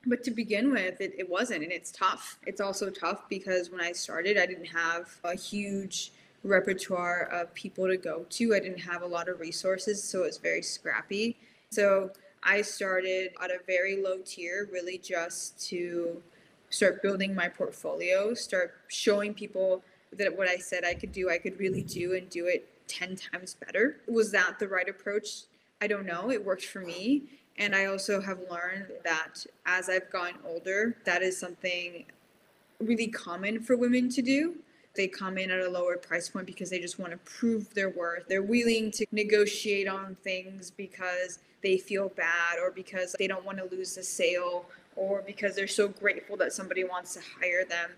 But 0.06 0.22
to 0.22 0.30
begin 0.30 0.70
with 0.70 1.00
it, 1.00 1.12
it 1.18 1.28
wasn't 1.28 1.64
and 1.64 1.72
it's 1.72 1.90
tough. 1.90 2.38
It's 2.46 2.60
also 2.60 2.90
tough 2.90 3.28
because 3.28 3.70
when 3.70 3.80
i 3.80 3.90
started 3.90 4.38
i 4.38 4.46
didn't 4.46 4.66
have 4.66 5.08
a 5.24 5.34
huge 5.34 6.12
repertoire 6.44 7.28
of 7.32 7.52
people 7.54 7.86
to 7.88 7.96
go 7.96 8.24
to 8.28 8.54
i 8.54 8.60
didn't 8.60 8.78
have 8.78 9.02
a 9.02 9.06
lot 9.06 9.28
of 9.28 9.40
resources 9.40 10.02
so 10.02 10.22
it 10.22 10.26
was 10.26 10.38
very 10.38 10.62
scrappy 10.62 11.36
so 11.70 12.10
I 12.44 12.60
started 12.60 13.30
at 13.42 13.50
a 13.50 13.58
very 13.66 13.96
low 13.96 14.18
tier, 14.18 14.68
really 14.70 14.98
just 14.98 15.58
to 15.68 16.22
start 16.68 17.02
building 17.02 17.34
my 17.34 17.48
portfolio, 17.48 18.34
start 18.34 18.74
showing 18.88 19.32
people 19.32 19.82
that 20.12 20.36
what 20.36 20.46
I 20.46 20.58
said 20.58 20.84
I 20.84 20.92
could 20.92 21.10
do, 21.10 21.30
I 21.30 21.38
could 21.38 21.58
really 21.58 21.82
do 21.82 22.14
and 22.14 22.28
do 22.28 22.46
it 22.46 22.68
10 22.86 23.16
times 23.16 23.56
better. 23.64 23.96
Was 24.06 24.30
that 24.32 24.58
the 24.58 24.68
right 24.68 24.88
approach? 24.88 25.44
I 25.80 25.86
don't 25.86 26.04
know. 26.04 26.30
It 26.30 26.44
worked 26.44 26.66
for 26.66 26.80
me. 26.80 27.22
And 27.56 27.74
I 27.74 27.86
also 27.86 28.20
have 28.20 28.38
learned 28.50 28.88
that 29.04 29.46
as 29.64 29.88
I've 29.88 30.10
gotten 30.10 30.38
older, 30.44 30.96
that 31.04 31.22
is 31.22 31.38
something 31.38 32.04
really 32.78 33.06
common 33.06 33.62
for 33.62 33.76
women 33.76 34.10
to 34.10 34.22
do. 34.22 34.56
They 34.96 35.08
come 35.08 35.38
in 35.38 35.50
at 35.50 35.60
a 35.60 35.68
lower 35.68 35.96
price 35.96 36.28
point 36.28 36.46
because 36.46 36.70
they 36.70 36.78
just 36.78 36.98
want 36.98 37.12
to 37.12 37.18
prove 37.18 37.72
their 37.74 37.90
worth. 37.90 38.28
They're 38.28 38.42
willing 38.42 38.90
to 38.92 39.06
negotiate 39.10 39.88
on 39.88 40.16
things 40.22 40.70
because 40.70 41.40
they 41.62 41.78
feel 41.78 42.10
bad 42.10 42.58
or 42.62 42.70
because 42.70 43.16
they 43.18 43.26
don't 43.26 43.44
want 43.44 43.58
to 43.58 43.64
lose 43.64 43.94
the 43.96 44.04
sale 44.04 44.66
or 44.96 45.22
because 45.26 45.56
they're 45.56 45.66
so 45.66 45.88
grateful 45.88 46.36
that 46.36 46.52
somebody 46.52 46.84
wants 46.84 47.14
to 47.14 47.20
hire 47.40 47.64
them. 47.64 47.90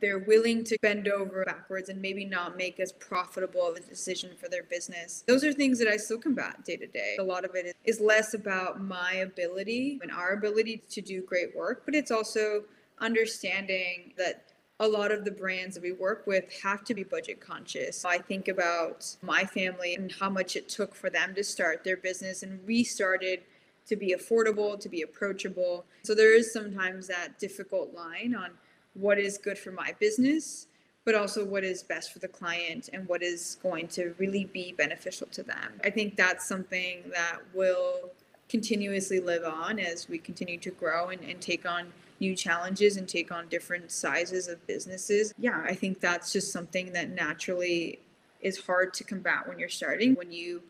They're 0.00 0.18
willing 0.18 0.64
to 0.64 0.76
bend 0.82 1.06
over 1.06 1.44
backwards 1.44 1.88
and 1.88 2.02
maybe 2.02 2.24
not 2.24 2.56
make 2.56 2.80
as 2.80 2.92
profitable 2.92 3.68
of 3.68 3.76
a 3.76 3.80
decision 3.80 4.30
for 4.36 4.48
their 4.48 4.64
business. 4.64 5.22
Those 5.28 5.44
are 5.44 5.52
things 5.52 5.78
that 5.78 5.86
I 5.86 5.96
still 5.96 6.18
combat 6.18 6.64
day 6.64 6.76
to 6.76 6.86
day. 6.86 7.16
A 7.20 7.22
lot 7.22 7.44
of 7.44 7.54
it 7.54 7.76
is 7.84 8.00
less 8.00 8.34
about 8.34 8.82
my 8.82 9.12
ability 9.14 10.00
and 10.02 10.10
our 10.10 10.32
ability 10.32 10.82
to 10.90 11.00
do 11.00 11.22
great 11.22 11.54
work, 11.54 11.82
but 11.84 11.94
it's 11.94 12.10
also 12.10 12.64
understanding 12.98 14.12
that 14.16 14.51
a 14.82 14.88
lot 14.88 15.12
of 15.12 15.24
the 15.24 15.30
brands 15.30 15.76
that 15.76 15.82
we 15.82 15.92
work 15.92 16.26
with 16.26 16.52
have 16.60 16.82
to 16.82 16.92
be 16.92 17.04
budget 17.04 17.40
conscious. 17.40 18.04
I 18.04 18.18
think 18.18 18.48
about 18.48 19.16
my 19.22 19.44
family 19.44 19.94
and 19.94 20.10
how 20.10 20.28
much 20.28 20.56
it 20.56 20.68
took 20.68 20.92
for 20.92 21.08
them 21.08 21.36
to 21.36 21.44
start 21.44 21.84
their 21.84 21.96
business 21.96 22.42
and 22.42 22.58
restarted 22.66 23.42
to 23.86 23.94
be 23.94 24.12
affordable, 24.12 24.78
to 24.80 24.88
be 24.88 25.02
approachable. 25.02 25.84
So 26.02 26.16
there 26.16 26.36
is 26.36 26.52
sometimes 26.52 27.06
that 27.06 27.38
difficult 27.38 27.94
line 27.94 28.34
on 28.34 28.50
what 28.94 29.20
is 29.20 29.38
good 29.38 29.56
for 29.56 29.70
my 29.70 29.94
business, 30.00 30.66
but 31.04 31.14
also 31.14 31.44
what 31.44 31.62
is 31.62 31.84
best 31.84 32.12
for 32.12 32.18
the 32.18 32.26
client 32.26 32.90
and 32.92 33.06
what 33.06 33.22
is 33.22 33.58
going 33.62 33.86
to 33.88 34.16
really 34.18 34.46
be 34.46 34.72
beneficial 34.72 35.28
to 35.28 35.44
them. 35.44 35.80
I 35.84 35.90
think 35.90 36.16
that's 36.16 36.48
something 36.48 37.04
that 37.14 37.38
will 37.54 38.10
continuously 38.48 39.20
live 39.20 39.44
on 39.44 39.78
as 39.78 40.08
we 40.08 40.18
continue 40.18 40.58
to 40.58 40.70
grow 40.72 41.10
and, 41.10 41.22
and 41.22 41.40
take 41.40 41.66
on 41.66 41.92
new 42.22 42.34
challenges 42.36 42.96
and 42.96 43.08
take 43.08 43.32
on 43.32 43.48
different 43.48 43.90
sizes 43.90 44.46
of 44.48 44.64
businesses. 44.66 45.34
Yeah, 45.36 45.60
I 45.66 45.74
think 45.74 46.00
that's 46.00 46.32
just 46.32 46.52
something 46.52 46.92
that 46.92 47.10
naturally 47.10 47.98
is 48.40 48.58
hard 48.58 48.94
to 48.94 49.04
combat 49.04 49.46
when 49.46 49.58
you're 49.58 49.68
starting. 49.68 50.14
When 50.14 50.30
you 50.30 50.62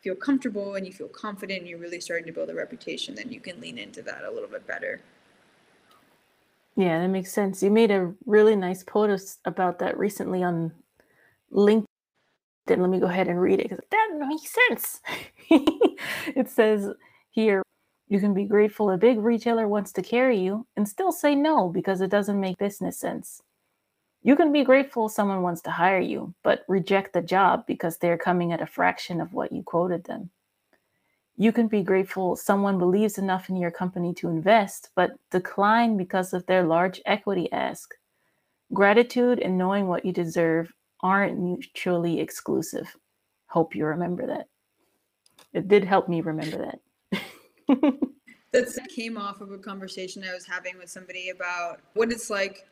feel 0.00 0.14
comfortable 0.14 0.76
and 0.76 0.86
you 0.86 0.92
feel 0.92 1.08
confident 1.08 1.60
and 1.60 1.68
you're 1.68 1.80
really 1.80 2.00
starting 2.00 2.26
to 2.26 2.32
build 2.32 2.50
a 2.50 2.54
reputation, 2.54 3.16
then 3.16 3.32
you 3.32 3.40
can 3.40 3.60
lean 3.60 3.78
into 3.78 4.00
that 4.02 4.22
a 4.24 4.30
little 4.30 4.48
bit 4.48 4.64
better. 4.66 5.00
Yeah, 6.76 7.00
that 7.00 7.08
makes 7.08 7.32
sense. 7.32 7.62
You 7.62 7.70
made 7.70 7.90
a 7.90 8.14
really 8.24 8.56
nice 8.56 8.84
post 8.84 9.40
about 9.44 9.80
that 9.80 9.98
recently 9.98 10.42
on 10.44 10.72
LinkedIn. 11.52 11.84
Let 12.68 12.88
me 12.88 13.00
go 13.00 13.06
ahead 13.06 13.28
and 13.28 13.40
read 13.40 13.58
it 13.58 13.68
because 13.68 13.84
that 13.90 14.08
makes 14.28 14.54
sense. 14.68 15.00
it 15.50 16.48
says 16.48 16.88
here, 17.30 17.62
you 18.12 18.20
can 18.20 18.34
be 18.34 18.44
grateful 18.44 18.90
a 18.90 18.98
big 18.98 19.18
retailer 19.20 19.66
wants 19.66 19.90
to 19.90 20.02
carry 20.02 20.38
you 20.38 20.66
and 20.76 20.86
still 20.86 21.10
say 21.10 21.34
no 21.34 21.70
because 21.70 22.02
it 22.02 22.10
doesn't 22.10 22.38
make 22.38 22.58
business 22.58 22.98
sense. 22.98 23.40
You 24.22 24.36
can 24.36 24.52
be 24.52 24.64
grateful 24.64 25.08
someone 25.08 25.40
wants 25.40 25.62
to 25.62 25.70
hire 25.70 25.98
you, 25.98 26.34
but 26.42 26.66
reject 26.68 27.14
the 27.14 27.22
job 27.22 27.64
because 27.66 27.96
they're 27.96 28.18
coming 28.18 28.52
at 28.52 28.60
a 28.60 28.66
fraction 28.66 29.18
of 29.18 29.32
what 29.32 29.50
you 29.50 29.62
quoted 29.62 30.04
them. 30.04 30.28
You 31.38 31.52
can 31.52 31.68
be 31.68 31.82
grateful 31.82 32.36
someone 32.36 32.78
believes 32.78 33.16
enough 33.16 33.48
in 33.48 33.56
your 33.56 33.70
company 33.70 34.12
to 34.16 34.28
invest, 34.28 34.90
but 34.94 35.12
decline 35.30 35.96
because 35.96 36.34
of 36.34 36.44
their 36.44 36.64
large 36.64 37.00
equity 37.06 37.50
ask. 37.50 37.94
Gratitude 38.74 39.38
and 39.38 39.56
knowing 39.56 39.88
what 39.88 40.04
you 40.04 40.12
deserve 40.12 40.70
aren't 41.00 41.38
mutually 41.38 42.20
exclusive. 42.20 42.94
Hope 43.46 43.74
you 43.74 43.86
remember 43.86 44.26
that. 44.26 44.48
It 45.54 45.66
did 45.66 45.84
help 45.84 46.10
me 46.10 46.20
remember 46.20 46.58
that. 47.10 47.22
that 48.52 48.88
came 48.94 49.16
off 49.16 49.40
of 49.40 49.50
a 49.50 49.58
conversation 49.58 50.24
I 50.28 50.34
was 50.34 50.46
having 50.46 50.78
with 50.78 50.90
somebody 50.90 51.30
about 51.30 51.80
what 51.94 52.12
it's 52.12 52.30
like 52.30 52.66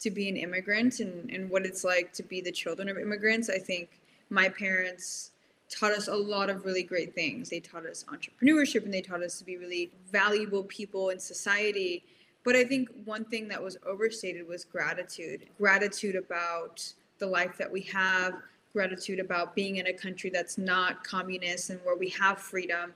to 0.00 0.10
be 0.10 0.28
an 0.28 0.36
immigrant 0.36 1.00
and, 1.00 1.30
and 1.30 1.48
what 1.48 1.64
it's 1.64 1.84
like 1.84 2.12
to 2.14 2.22
be 2.22 2.40
the 2.40 2.52
children 2.52 2.88
of 2.88 2.98
immigrants. 2.98 3.48
I 3.48 3.58
think 3.58 3.88
my 4.30 4.48
parents 4.48 5.30
taught 5.70 5.92
us 5.92 6.08
a 6.08 6.14
lot 6.14 6.50
of 6.50 6.64
really 6.64 6.82
great 6.82 7.14
things. 7.14 7.48
They 7.48 7.60
taught 7.60 7.86
us 7.86 8.04
entrepreneurship 8.04 8.84
and 8.84 8.92
they 8.92 9.00
taught 9.00 9.22
us 9.22 9.38
to 9.38 9.44
be 9.44 9.56
really 9.56 9.90
valuable 10.10 10.64
people 10.64 11.10
in 11.10 11.18
society. 11.18 12.04
But 12.44 12.56
I 12.56 12.64
think 12.64 12.90
one 13.04 13.24
thing 13.24 13.48
that 13.48 13.62
was 13.62 13.78
overstated 13.86 14.46
was 14.46 14.64
gratitude 14.64 15.46
gratitude 15.58 16.16
about 16.16 16.92
the 17.18 17.26
life 17.26 17.56
that 17.56 17.70
we 17.70 17.82
have, 17.82 18.34
gratitude 18.72 19.20
about 19.20 19.54
being 19.54 19.76
in 19.76 19.86
a 19.86 19.92
country 19.92 20.28
that's 20.28 20.58
not 20.58 21.04
communist 21.04 21.70
and 21.70 21.80
where 21.84 21.96
we 21.96 22.08
have 22.10 22.38
freedom 22.38 22.92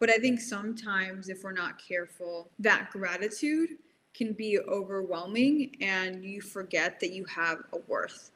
but 0.00 0.10
I 0.10 0.16
think 0.16 0.40
sometimes, 0.40 1.28
if 1.28 1.44
we're 1.44 1.52
not 1.52 1.74
careful, 1.78 2.48
that 2.58 2.90
gratitude 2.90 3.76
can 4.14 4.32
be 4.32 4.58
overwhelming 4.58 5.76
and 5.80 6.24
you 6.24 6.40
forget 6.40 6.98
that 7.00 7.12
you 7.12 7.24
have 7.26 7.58
a 7.72 7.78
worth. 7.86 8.32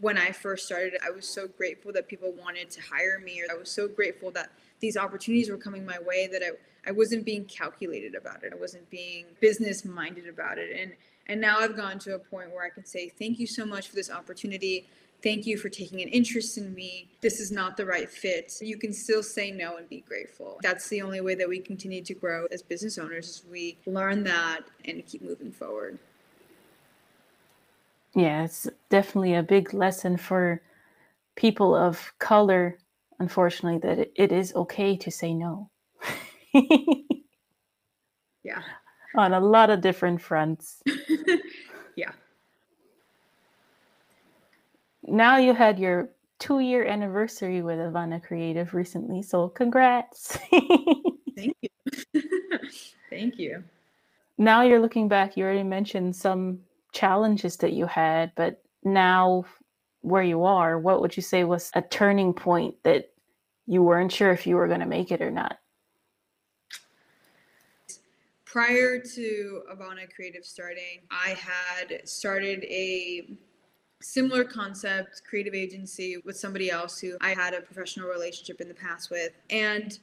When 0.00 0.18
I 0.18 0.32
first 0.32 0.66
started, 0.66 0.94
I 1.06 1.10
was 1.10 1.28
so 1.28 1.46
grateful 1.46 1.92
that 1.92 2.08
people 2.08 2.32
wanted 2.32 2.70
to 2.70 2.80
hire 2.80 3.20
me, 3.20 3.42
or 3.42 3.54
I 3.54 3.56
was 3.56 3.70
so 3.70 3.86
grateful 3.86 4.30
that 4.32 4.50
these 4.80 4.96
opportunities 4.96 5.50
were 5.50 5.56
coming 5.56 5.86
my 5.86 5.98
way 6.04 6.26
that 6.26 6.42
I, 6.42 6.88
I 6.88 6.92
wasn't 6.92 7.24
being 7.24 7.44
calculated 7.44 8.14
about 8.14 8.42
it. 8.42 8.52
I 8.52 8.56
wasn't 8.56 8.88
being 8.90 9.26
business 9.40 9.84
minded 9.84 10.26
about 10.28 10.58
it. 10.58 10.76
And 10.78 10.92
and 11.26 11.40
now 11.40 11.58
I've 11.58 11.76
gone 11.76 11.98
to 12.00 12.16
a 12.16 12.18
point 12.18 12.50
where 12.50 12.64
I 12.64 12.68
can 12.68 12.84
say, 12.84 13.08
thank 13.08 13.38
you 13.38 13.46
so 13.46 13.64
much 13.64 13.88
for 13.88 13.94
this 13.94 14.10
opportunity 14.10 14.86
thank 15.24 15.46
you 15.46 15.56
for 15.56 15.70
taking 15.70 16.02
an 16.02 16.08
interest 16.08 16.58
in 16.58 16.72
me. 16.74 17.08
This 17.22 17.40
is 17.40 17.50
not 17.50 17.76
the 17.78 17.86
right 17.86 18.08
fit. 18.08 18.52
You 18.60 18.76
can 18.76 18.92
still 18.92 19.22
say 19.22 19.50
no 19.50 19.78
and 19.78 19.88
be 19.88 20.04
grateful. 20.06 20.60
That's 20.62 20.88
the 20.88 21.00
only 21.00 21.22
way 21.22 21.34
that 21.34 21.48
we 21.48 21.58
continue 21.58 22.02
to 22.02 22.14
grow 22.14 22.46
as 22.52 22.62
business 22.62 22.98
owners 22.98 23.28
is 23.28 23.42
we 23.50 23.78
learn 23.86 24.22
that 24.24 24.60
and 24.84 25.04
keep 25.06 25.22
moving 25.22 25.50
forward. 25.50 25.98
Yeah, 28.14 28.44
it's 28.44 28.68
definitely 28.90 29.34
a 29.34 29.42
big 29.42 29.74
lesson 29.74 30.16
for 30.18 30.60
people 31.34 31.74
of 31.74 32.12
color, 32.18 32.78
unfortunately, 33.18 33.80
that 33.80 34.10
it 34.14 34.30
is 34.30 34.54
okay 34.54 34.96
to 34.98 35.10
say 35.10 35.34
no. 35.34 35.70
yeah. 38.44 38.60
On 39.16 39.32
a 39.32 39.40
lot 39.40 39.70
of 39.70 39.80
different 39.80 40.20
fronts. 40.20 40.82
yeah 41.96 42.12
now 45.06 45.38
you 45.38 45.54
had 45.54 45.78
your 45.78 46.10
two 46.38 46.60
year 46.60 46.84
anniversary 46.84 47.62
with 47.62 47.78
Avana 47.78 48.22
Creative 48.22 48.72
recently. 48.74 49.22
So 49.22 49.48
congrats. 49.48 50.38
Thank 51.36 51.56
you. 51.60 51.68
Thank 53.10 53.38
you. 53.38 53.62
Now 54.36 54.62
you're 54.62 54.80
looking 54.80 55.08
back, 55.08 55.36
you 55.36 55.44
already 55.44 55.62
mentioned 55.62 56.16
some 56.16 56.60
challenges 56.92 57.56
that 57.58 57.72
you 57.72 57.86
had, 57.86 58.32
but 58.34 58.62
now 58.82 59.44
where 60.00 60.22
you 60.22 60.44
are, 60.44 60.78
what 60.78 61.00
would 61.00 61.16
you 61.16 61.22
say 61.22 61.44
was 61.44 61.70
a 61.74 61.82
turning 61.82 62.34
point 62.34 62.74
that 62.82 63.10
you 63.66 63.82
weren't 63.82 64.12
sure 64.12 64.32
if 64.32 64.46
you 64.46 64.56
were 64.56 64.68
going 64.68 64.80
to 64.80 64.86
make 64.86 65.12
it 65.12 65.22
or 65.22 65.30
not? 65.30 65.58
Prior 68.44 68.98
to 69.00 69.62
Avana 69.72 70.12
Creative 70.14 70.44
starting, 70.44 71.00
I 71.10 71.30
had 71.30 72.06
started 72.08 72.64
a 72.64 73.36
similar 74.04 74.44
concept 74.44 75.22
creative 75.28 75.54
agency 75.54 76.18
with 76.24 76.36
somebody 76.36 76.70
else 76.70 76.98
who 77.00 77.16
I 77.20 77.30
had 77.30 77.54
a 77.54 77.60
professional 77.60 78.08
relationship 78.08 78.60
in 78.60 78.68
the 78.68 78.74
past 78.74 79.10
with. 79.10 79.32
And 79.50 79.98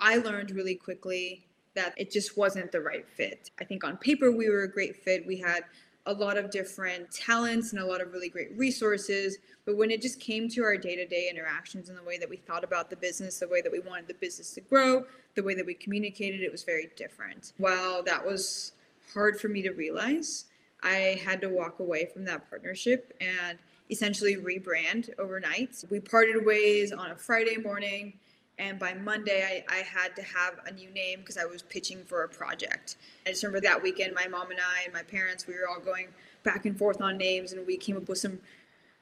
I 0.00 0.16
learned 0.16 0.50
really 0.50 0.74
quickly 0.74 1.46
that 1.74 1.94
it 1.96 2.10
just 2.10 2.36
wasn't 2.36 2.72
the 2.72 2.80
right 2.80 3.06
fit. 3.06 3.50
I 3.60 3.64
think 3.64 3.84
on 3.84 3.96
paper 3.96 4.32
we 4.32 4.48
were 4.48 4.62
a 4.62 4.70
great 4.70 4.96
fit. 4.96 5.26
We 5.26 5.36
had 5.36 5.64
a 6.06 6.12
lot 6.12 6.36
of 6.36 6.50
different 6.50 7.10
talents 7.10 7.72
and 7.72 7.80
a 7.80 7.86
lot 7.86 8.00
of 8.00 8.12
really 8.12 8.28
great 8.28 8.56
resources. 8.56 9.38
But 9.64 9.76
when 9.76 9.90
it 9.90 10.02
just 10.02 10.20
came 10.20 10.48
to 10.50 10.62
our 10.62 10.76
day 10.76 10.96
to 10.96 11.06
day 11.06 11.28
interactions 11.30 11.88
and 11.88 11.98
the 11.98 12.02
way 12.02 12.18
that 12.18 12.28
we 12.28 12.36
thought 12.36 12.64
about 12.64 12.90
the 12.90 12.96
business, 12.96 13.38
the 13.38 13.48
way 13.48 13.62
that 13.62 13.72
we 13.72 13.80
wanted 13.80 14.08
the 14.08 14.14
business 14.14 14.50
to 14.52 14.60
grow, 14.60 15.04
the 15.34 15.42
way 15.42 15.54
that 15.54 15.64
we 15.64 15.74
communicated, 15.74 16.42
it 16.42 16.52
was 16.52 16.62
very 16.62 16.90
different. 16.96 17.52
While 17.56 18.02
that 18.04 18.24
was 18.24 18.72
hard 19.12 19.40
for 19.40 19.48
me 19.48 19.62
to 19.62 19.70
realize, 19.70 20.46
I 20.84 21.20
had 21.24 21.40
to 21.40 21.48
walk 21.48 21.80
away 21.80 22.06
from 22.06 22.24
that 22.26 22.48
partnership 22.48 23.16
and 23.20 23.58
essentially 23.90 24.36
rebrand 24.36 25.10
overnight. 25.18 25.82
We 25.90 26.00
parted 26.00 26.44
ways 26.44 26.92
on 26.92 27.10
a 27.10 27.16
Friday 27.16 27.56
morning. 27.56 28.14
And 28.58 28.78
by 28.78 28.94
Monday, 28.94 29.64
I, 29.68 29.74
I 29.74 29.78
had 29.78 30.14
to 30.14 30.22
have 30.22 30.60
a 30.66 30.72
new 30.72 30.90
name 30.90 31.20
because 31.20 31.36
I 31.36 31.44
was 31.44 31.62
pitching 31.62 32.04
for 32.04 32.22
a 32.22 32.28
project. 32.28 32.96
I 33.26 33.30
just 33.30 33.42
remember 33.42 33.66
that 33.66 33.82
weekend, 33.82 34.14
my 34.14 34.28
mom 34.28 34.50
and 34.50 34.60
I 34.60 34.84
and 34.84 34.92
my 34.92 35.02
parents, 35.02 35.46
we 35.46 35.54
were 35.54 35.68
all 35.68 35.80
going 35.80 36.08
back 36.44 36.64
and 36.66 36.78
forth 36.78 37.00
on 37.00 37.16
names, 37.16 37.52
and 37.52 37.66
we 37.66 37.76
came 37.76 37.96
up 37.96 38.08
with 38.08 38.18
some 38.18 38.38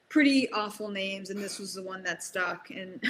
pretty 0.09 0.51
awful 0.51 0.89
names. 0.89 1.29
And 1.29 1.39
this 1.39 1.59
was 1.59 1.75
the 1.75 1.83
one 1.83 2.01
that 2.03 2.23
stuck. 2.23 2.71
And 2.71 3.03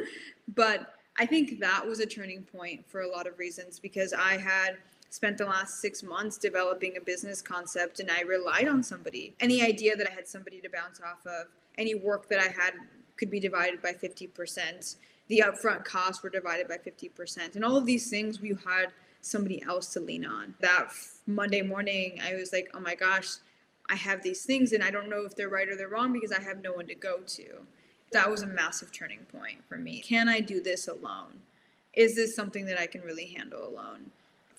but 0.54 0.94
I 1.18 1.26
think 1.26 1.60
that 1.60 1.86
was 1.86 2.00
a 2.00 2.06
turning 2.06 2.44
point 2.44 2.88
for 2.88 3.02
a 3.02 3.08
lot 3.08 3.26
of 3.26 3.38
reasons 3.38 3.78
because 3.78 4.14
I 4.14 4.38
had 4.38 4.78
spent 5.10 5.38
the 5.38 5.44
last 5.44 5.80
six 5.80 6.02
months 6.02 6.38
developing 6.38 6.96
a 6.96 7.00
business 7.00 7.42
concept 7.42 8.00
and 8.00 8.10
I 8.10 8.22
relied 8.22 8.68
on 8.68 8.82
somebody. 8.82 9.34
Any 9.40 9.62
idea 9.62 9.96
that 9.96 10.10
I 10.10 10.14
had 10.14 10.26
somebody 10.26 10.60
to 10.60 10.70
bounce 10.70 11.00
off 11.00 11.26
of, 11.26 11.48
any 11.76 11.94
work 11.94 12.28
that 12.28 12.40
I 12.40 12.48
had 12.48 12.74
could 13.16 13.30
be 13.30 13.40
divided 13.40 13.82
by 13.82 13.92
50% 13.92 14.96
the 15.30 15.44
upfront 15.46 15.84
costs 15.84 16.24
were 16.24 16.28
divided 16.28 16.66
by 16.66 16.76
50%. 16.76 17.54
And 17.54 17.64
all 17.64 17.76
of 17.76 17.86
these 17.86 18.10
things, 18.10 18.40
we 18.40 18.48
had 18.66 18.88
somebody 19.20 19.62
else 19.62 19.92
to 19.92 20.00
lean 20.00 20.26
on. 20.26 20.56
That 20.60 20.88
Monday 21.24 21.62
morning, 21.62 22.20
I 22.20 22.34
was 22.34 22.52
like, 22.52 22.68
oh 22.74 22.80
my 22.80 22.96
gosh, 22.96 23.36
I 23.88 23.94
have 23.94 24.24
these 24.24 24.44
things 24.44 24.72
and 24.72 24.82
I 24.82 24.90
don't 24.90 25.08
know 25.08 25.24
if 25.24 25.36
they're 25.36 25.48
right 25.48 25.68
or 25.68 25.76
they're 25.76 25.88
wrong 25.88 26.12
because 26.12 26.32
I 26.32 26.42
have 26.42 26.60
no 26.62 26.72
one 26.72 26.88
to 26.88 26.96
go 26.96 27.18
to. 27.18 27.44
That 28.10 28.28
was 28.28 28.42
a 28.42 28.46
massive 28.48 28.90
turning 28.90 29.20
point 29.30 29.64
for 29.68 29.78
me. 29.78 30.00
Can 30.00 30.28
I 30.28 30.40
do 30.40 30.60
this 30.60 30.88
alone? 30.88 31.40
Is 31.94 32.16
this 32.16 32.34
something 32.34 32.66
that 32.66 32.80
I 32.80 32.88
can 32.88 33.02
really 33.02 33.26
handle 33.26 33.68
alone? 33.68 34.10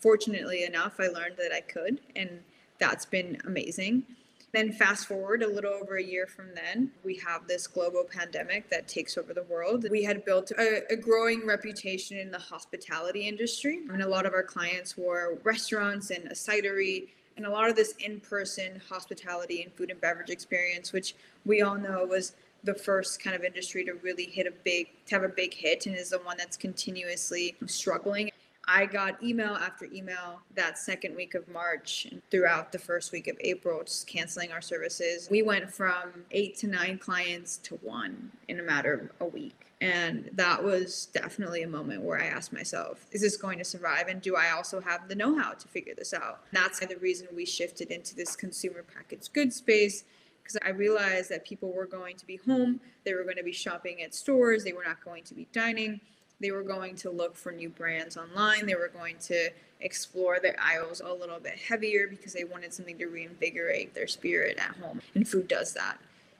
Fortunately 0.02 0.64
enough, 0.64 1.00
I 1.00 1.08
learned 1.08 1.36
that 1.38 1.54
I 1.54 1.62
could, 1.62 2.02
and 2.16 2.40
that's 2.80 3.06
been 3.06 3.40
amazing. 3.46 4.04
Then 4.52 4.74
fast 4.74 5.08
forward 5.08 5.44
a 5.44 5.48
little 5.48 5.72
over 5.72 5.98
a 5.98 6.04
year 6.04 6.26
from 6.26 6.48
then, 6.56 6.92
we 7.06 7.16
have 7.18 7.48
this 7.48 7.68
global 7.68 8.04
pandemic 8.04 8.68
that 8.72 8.88
takes 8.88 9.16
over 9.16 9.34
the 9.34 9.44
world. 9.44 9.86
We 9.90 10.04
had 10.04 10.26
built 10.26 10.52
a, 10.58 10.82
a, 10.92 10.96
growing 10.96 11.46
reputation 11.46 12.18
in 12.18 12.32
the 12.32 12.40
hospitality 12.40 13.28
industry, 13.28 13.82
and 13.90 14.02
a 14.02 14.08
lot 14.08 14.26
of 14.26 14.34
our 14.34 14.44
clients 14.44 14.98
were 14.98 15.38
restaurants 15.44 16.10
and 16.10 16.26
a 16.26 16.34
cidery, 16.34 17.10
and 17.38 17.46
a 17.46 17.50
lot 17.50 17.70
of 17.70 17.76
this 17.76 17.94
in-person 18.00 18.82
hospitality 18.90 19.62
and 19.62 19.72
food 19.74 19.92
and 19.92 20.02
beverage 20.02 20.32
experience, 20.32 20.92
which 20.92 21.16
we 21.46 21.62
all 21.62 21.78
know 21.78 22.06
was 22.06 22.34
the 22.64 22.74
first 22.74 23.24
kind 23.24 23.36
of 23.36 23.44
industry 23.44 23.86
to 23.86 23.94
really 24.04 24.26
hit 24.26 24.48
a 24.48 24.54
big 24.64 24.88
to 25.06 25.16
have 25.16 25.24
a 25.24 25.30
big 25.30 25.54
hit 25.54 25.86
and 25.86 25.96
is 25.96 26.10
the 26.10 26.20
one 26.20 26.38
that's 26.38 26.58
continuously 26.58 27.56
struggling 27.66 28.30
I 28.74 28.86
got 28.86 29.22
email 29.22 29.54
after 29.56 29.86
email 29.92 30.40
that 30.56 30.78
second 30.78 31.14
week 31.14 31.36
of 31.36 31.46
March 31.50 32.08
and 32.10 32.22
throughout 32.32 32.72
the 32.72 32.80
first 32.80 33.12
week 33.12 33.28
of 33.28 33.36
April, 33.42 33.84
just 33.84 34.08
canceling 34.08 34.54
our 34.54 34.62
services. 34.62 35.28
We 35.30 35.42
went 35.42 35.70
from 35.70 36.24
eight 36.32 36.56
to 36.60 36.68
nine 36.68 36.98
clients 36.98 37.58
to 37.64 37.76
one 37.76 38.32
in 38.48 38.62
a 38.62 38.64
matter 38.64 38.94
of 38.94 39.28
a 39.28 39.30
week. 39.30 39.66
And 39.82 40.30
that 40.34 40.64
was 40.64 41.08
definitely 41.08 41.64
a 41.64 41.68
moment 41.68 42.04
where 42.04 42.18
I 42.18 42.28
asked 42.28 42.54
myself, 42.54 43.06
is 43.12 43.20
this 43.20 43.36
going 43.36 43.58
to 43.58 43.66
survive? 43.66 44.08
And 44.08 44.22
do 44.22 44.38
I 44.38 44.52
also 44.52 44.80
have 44.80 45.10
the 45.10 45.16
know 45.16 45.38
how 45.38 45.52
to 45.52 45.68
figure 45.68 45.96
this 45.98 46.14
out? 46.14 46.40
that's 46.54 46.80
the 46.80 46.96
reason 46.98 47.28
we 47.36 47.46
shifted 47.46 47.92
into 47.92 48.16
this 48.16 48.38
consumer 48.38 48.84
packaged 48.84 49.34
goods 49.34 49.58
space 49.58 50.06
because 50.42 50.58
I 50.66 50.70
realized 50.70 51.30
that 51.30 51.46
people 51.46 51.74
were 51.74 51.86
going 51.86 52.16
to 52.16 52.26
be 52.26 52.38
home, 52.38 52.80
they 53.04 53.14
were 53.16 53.24
going 53.24 53.38
to 53.38 53.44
be 53.44 53.52
shopping 53.52 54.02
at 54.02 54.16
stores, 54.16 54.64
they 54.64 54.74
were 54.74 54.84
not 54.84 55.04
going 55.04 55.24
to 55.26 55.34
be 55.34 55.48
dining. 55.52 56.00
They 56.42 56.52
were 56.52 56.64
going 56.64 56.96
to 56.98 57.12
look 57.12 57.36
for 57.36 57.52
new 57.52 57.70
brands 57.70 58.18
online. 58.18 58.66
They 58.66 58.76
were 58.76 58.90
going 58.90 59.18
to 59.28 59.52
explore 59.80 60.40
the 60.40 60.60
aisles 60.64 61.02
a 61.02 61.14
little 61.14 61.40
bit 61.40 61.58
heavier 61.58 62.08
because 62.08 62.34
they 62.34 62.44
wanted 62.44 62.74
something 62.74 62.98
to 62.98 63.06
reinvigorate 63.06 63.94
their 63.94 64.08
spirit 64.08 64.58
at 64.58 64.76
home. 64.78 65.02
And 65.14 65.28
food 65.28 65.48
does 65.48 65.74
that. 65.74 65.98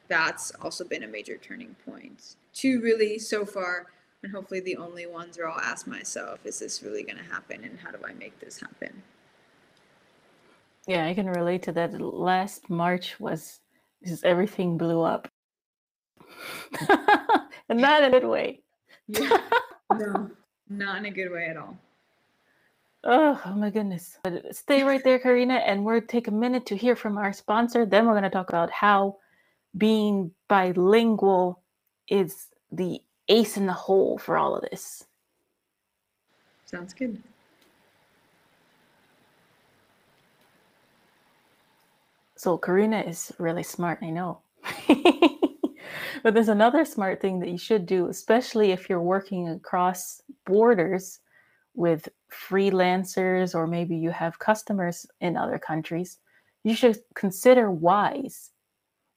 That's 0.08 0.52
also 0.62 0.84
been 0.84 1.04
a 1.04 1.08
major 1.08 1.38
turning 1.38 1.76
point. 1.86 2.36
Two 2.54 2.82
really 2.82 3.20
so 3.20 3.46
far, 3.46 3.88
and 4.24 4.32
hopefully 4.32 4.60
the 4.60 4.78
only 4.78 5.06
ones 5.06 5.38
where 5.38 5.50
I'll 5.50 5.60
ask 5.60 5.88
myself, 5.88 6.40
is 6.46 6.60
this 6.60 6.82
really 6.84 7.04
going 7.04 7.18
to 7.18 7.24
happen? 7.24 7.64
And 7.64 7.80
how 7.80 7.92
do 7.92 8.00
I 8.04 8.14
make 8.14 8.40
this 8.40 8.60
happen? 8.60 9.04
Yeah, 10.88 11.06
I 11.06 11.14
can 11.14 11.28
relate 11.28 11.64
to 11.64 11.72
that. 11.74 12.00
Last 12.02 12.70
March 12.70 13.20
was 13.20 13.60
just 14.04 14.26
everything 14.26 14.78
blew 14.78 15.02
up. 15.02 15.28
and 17.70 17.80
not 17.80 18.04
in 18.04 18.14
a 18.14 18.20
good 18.20 18.28
way. 18.28 18.62
Yeah. 19.08 19.38
No, 19.98 20.30
not 20.70 20.98
in 20.98 21.06
a 21.06 21.12
good 21.12 21.32
way 21.32 21.48
at 21.48 21.58
all. 21.58 21.78
Oh, 23.04 23.42
oh 23.46 23.56
my 23.56 23.70
goodness. 23.70 24.18
But 24.24 24.56
stay 24.56 24.84
right 24.84 25.04
there, 25.04 25.18
Karina, 25.18 25.56
and 25.56 25.84
we'll 25.84 26.02
take 26.02 26.28
a 26.28 26.32
minute 26.32 26.66
to 26.68 26.76
hear 26.78 26.96
from 26.96 27.18
our 27.18 27.34
sponsor. 27.34 27.86
Then 27.86 28.06
we're 28.06 28.14
going 28.14 28.24
to 28.24 28.30
talk 28.30 28.50
about 28.50 28.70
how 28.70 29.18
being 29.78 30.32
bilingual 30.48 31.62
is 32.08 32.48
the 32.72 33.02
ace 33.28 33.58
in 33.58 33.66
the 33.66 33.74
hole 33.74 34.18
for 34.18 34.38
all 34.38 34.56
of 34.56 34.62
this. 34.70 35.06
Sounds 36.66 36.94
good. 36.94 37.22
So 42.36 42.58
Karina 42.58 43.02
is 43.02 43.32
really 43.38 43.64
smart, 43.64 44.00
I 44.02 44.10
know. 44.10 44.40
but 46.24 46.34
there's 46.34 46.50
another 46.50 46.86
smart 46.86 47.22
thing 47.22 47.40
that 47.40 47.50
you 47.50 47.58
should 47.58 47.86
do, 47.86 48.08
especially 48.08 48.72
if 48.72 48.90
you're 48.90 49.02
working 49.02 49.50
across 49.50 50.22
borders 50.46 51.20
with 51.74 52.10
freelancers 52.32 53.56
or 53.56 53.68
maybe 53.68 53.96
you 53.96 54.12
have 54.12 54.40
customers 54.40 55.06
in 55.22 55.38
other 55.38 55.58
countries. 55.58 56.20
You 56.64 56.76
should 56.76 57.00
consider 57.16 57.72
Wise. 57.72 58.52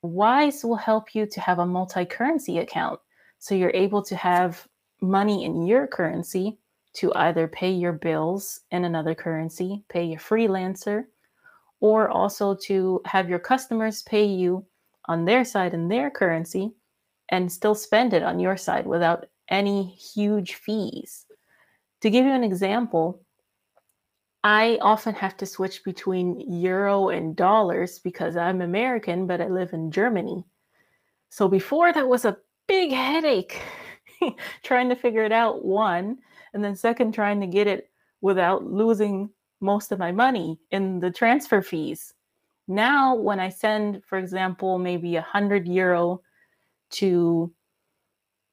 Wise 0.03 0.65
will 0.65 0.77
help 0.77 1.15
you 1.15 1.27
to 1.27 1.41
have 1.41 1.59
a 1.59 1.67
multi 1.67 2.05
currency 2.05 2.59
account. 2.59 3.01
So 3.39 3.55
you're 3.55 3.71
able 3.75 4.03
to 4.03 4.17
have 4.17 4.67
money 5.01 5.45
in 5.45 5.67
your 5.67 5.87
currency 5.87 6.59
to 6.95 7.13
either 7.15 7.49
pay 7.49 7.71
your 7.71 7.93
bills 7.93 8.61
in 8.71 8.85
another 8.85 9.15
currency, 9.15 9.83
pay 9.89 10.05
your 10.05 10.21
freelancer, 10.21 11.07
or 11.81 12.09
also 12.09 12.55
to 12.55 13.01
have 13.05 13.29
your 13.29 13.39
customers 13.39 14.03
pay 14.03 14.25
you 14.25 14.65
on 15.07 15.25
their 15.25 15.45
side 15.45 15.75
in 15.75 15.89
their 15.89 16.11
currency 16.11 16.73
and 17.29 17.51
still 17.51 17.75
spend 17.75 18.13
it 18.13 18.23
on 18.23 18.39
your 18.39 18.57
side 18.57 18.87
without 18.87 19.27
any 19.49 19.85
huge 20.15 20.55
fees. 20.55 21.27
To 22.01 22.11
give 22.11 22.25
you 22.25 22.33
an 22.33 22.45
example, 22.45 23.23
I 24.43 24.79
often 24.83 25.15
have 25.15 25.37
to 25.39 25.47
switch 25.47 25.85
between 25.85 26.39
euro 26.41 27.09
and 27.09 27.35
dollars 27.35 27.99
because 27.99 28.37
I'm 28.37 28.61
American, 28.61 29.27
but 29.27 29.41
I 29.41 29.49
live 29.49 29.73
in 29.73 29.91
Germany. 29.91 30.45
So 31.31 31.49
before 31.49 31.93
that 31.93 32.09
was 32.09 32.27
a 32.27 32.37
big 32.67 32.93
headache 32.93 33.61
trying 34.63 34.91
to 34.91 34.97
figure 34.97 35.25
it 35.25 35.33
out, 35.33 35.65
one, 35.65 36.19
and 36.53 36.63
then 36.63 36.77
second, 36.77 37.13
trying 37.13 37.41
to 37.41 37.47
get 37.47 37.67
it 37.67 37.91
without 38.21 38.65
losing 38.65 39.31
most 39.61 39.93
of 39.93 39.99
my 39.99 40.13
money 40.13 40.59
in 40.71 41.01
the 41.01 41.11
transfer 41.11 41.63
fees. 41.63 42.13
Now, 42.69 43.15
when 43.15 43.41
I 43.41 43.49
send, 43.49 44.03
for 44.05 44.19
example, 44.19 44.79
maybe 44.79 45.17
a 45.17 45.21
100 45.21 45.67
euro 45.69 46.21
to 46.95 47.53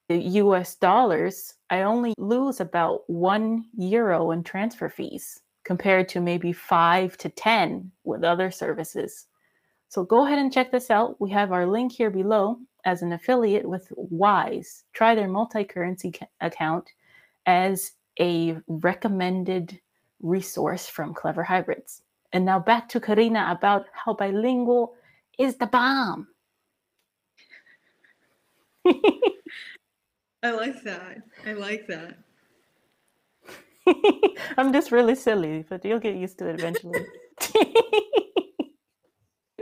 the 0.10 0.18
US 0.18 0.76
dollars, 0.76 1.54
I 1.70 1.84
only 1.84 2.14
lose 2.18 2.60
about 2.60 3.10
one 3.10 3.66
euro 3.78 4.32
in 4.32 4.44
transfer 4.44 4.90
fees 4.90 5.40
compared 5.64 6.10
to 6.10 6.20
maybe 6.20 6.52
five 6.52 7.18
to 7.18 7.30
10 7.30 7.92
with 8.04 8.24
other 8.24 8.52
services. 8.52 9.28
So 9.88 10.04
go 10.04 10.26
ahead 10.26 10.40
and 10.40 10.52
check 10.52 10.72
this 10.72 10.90
out. 10.90 11.20
We 11.20 11.30
have 11.32 11.52
our 11.52 11.66
link 11.66 11.92
here 11.92 12.10
below 12.10 12.58
as 12.86 13.02
an 13.02 13.14
affiliate 13.14 13.68
with 13.68 13.88
Wise. 13.96 14.84
Try 14.94 15.16
their 15.16 15.28
multi 15.28 15.64
currency 15.64 16.14
account 16.40 16.90
as 17.46 17.94
a 18.20 18.58
recommended 18.68 19.80
resource 20.22 20.88
from 20.88 21.14
Clever 21.14 21.44
Hybrids. 21.44 22.02
And 22.34 22.46
now 22.46 22.60
back 22.60 22.88
to 22.90 23.00
Karina 23.00 23.48
about 23.50 23.86
how 23.94 24.14
bilingual 24.14 24.94
is 25.38 25.58
the 25.58 25.68
bomb. 25.68 26.28
I 30.44 30.52
like 30.52 30.82
that. 30.84 31.18
I 31.46 31.54
like 31.54 31.88
that. 31.88 32.18
I'm 34.58 34.74
just 34.74 34.92
really 34.92 35.16
silly, 35.16 35.66
but 35.70 35.84
you'll 35.86 36.00
get 36.00 36.16
used 36.16 36.38
to 36.40 36.48
it 36.48 36.60
eventually. 36.60 37.06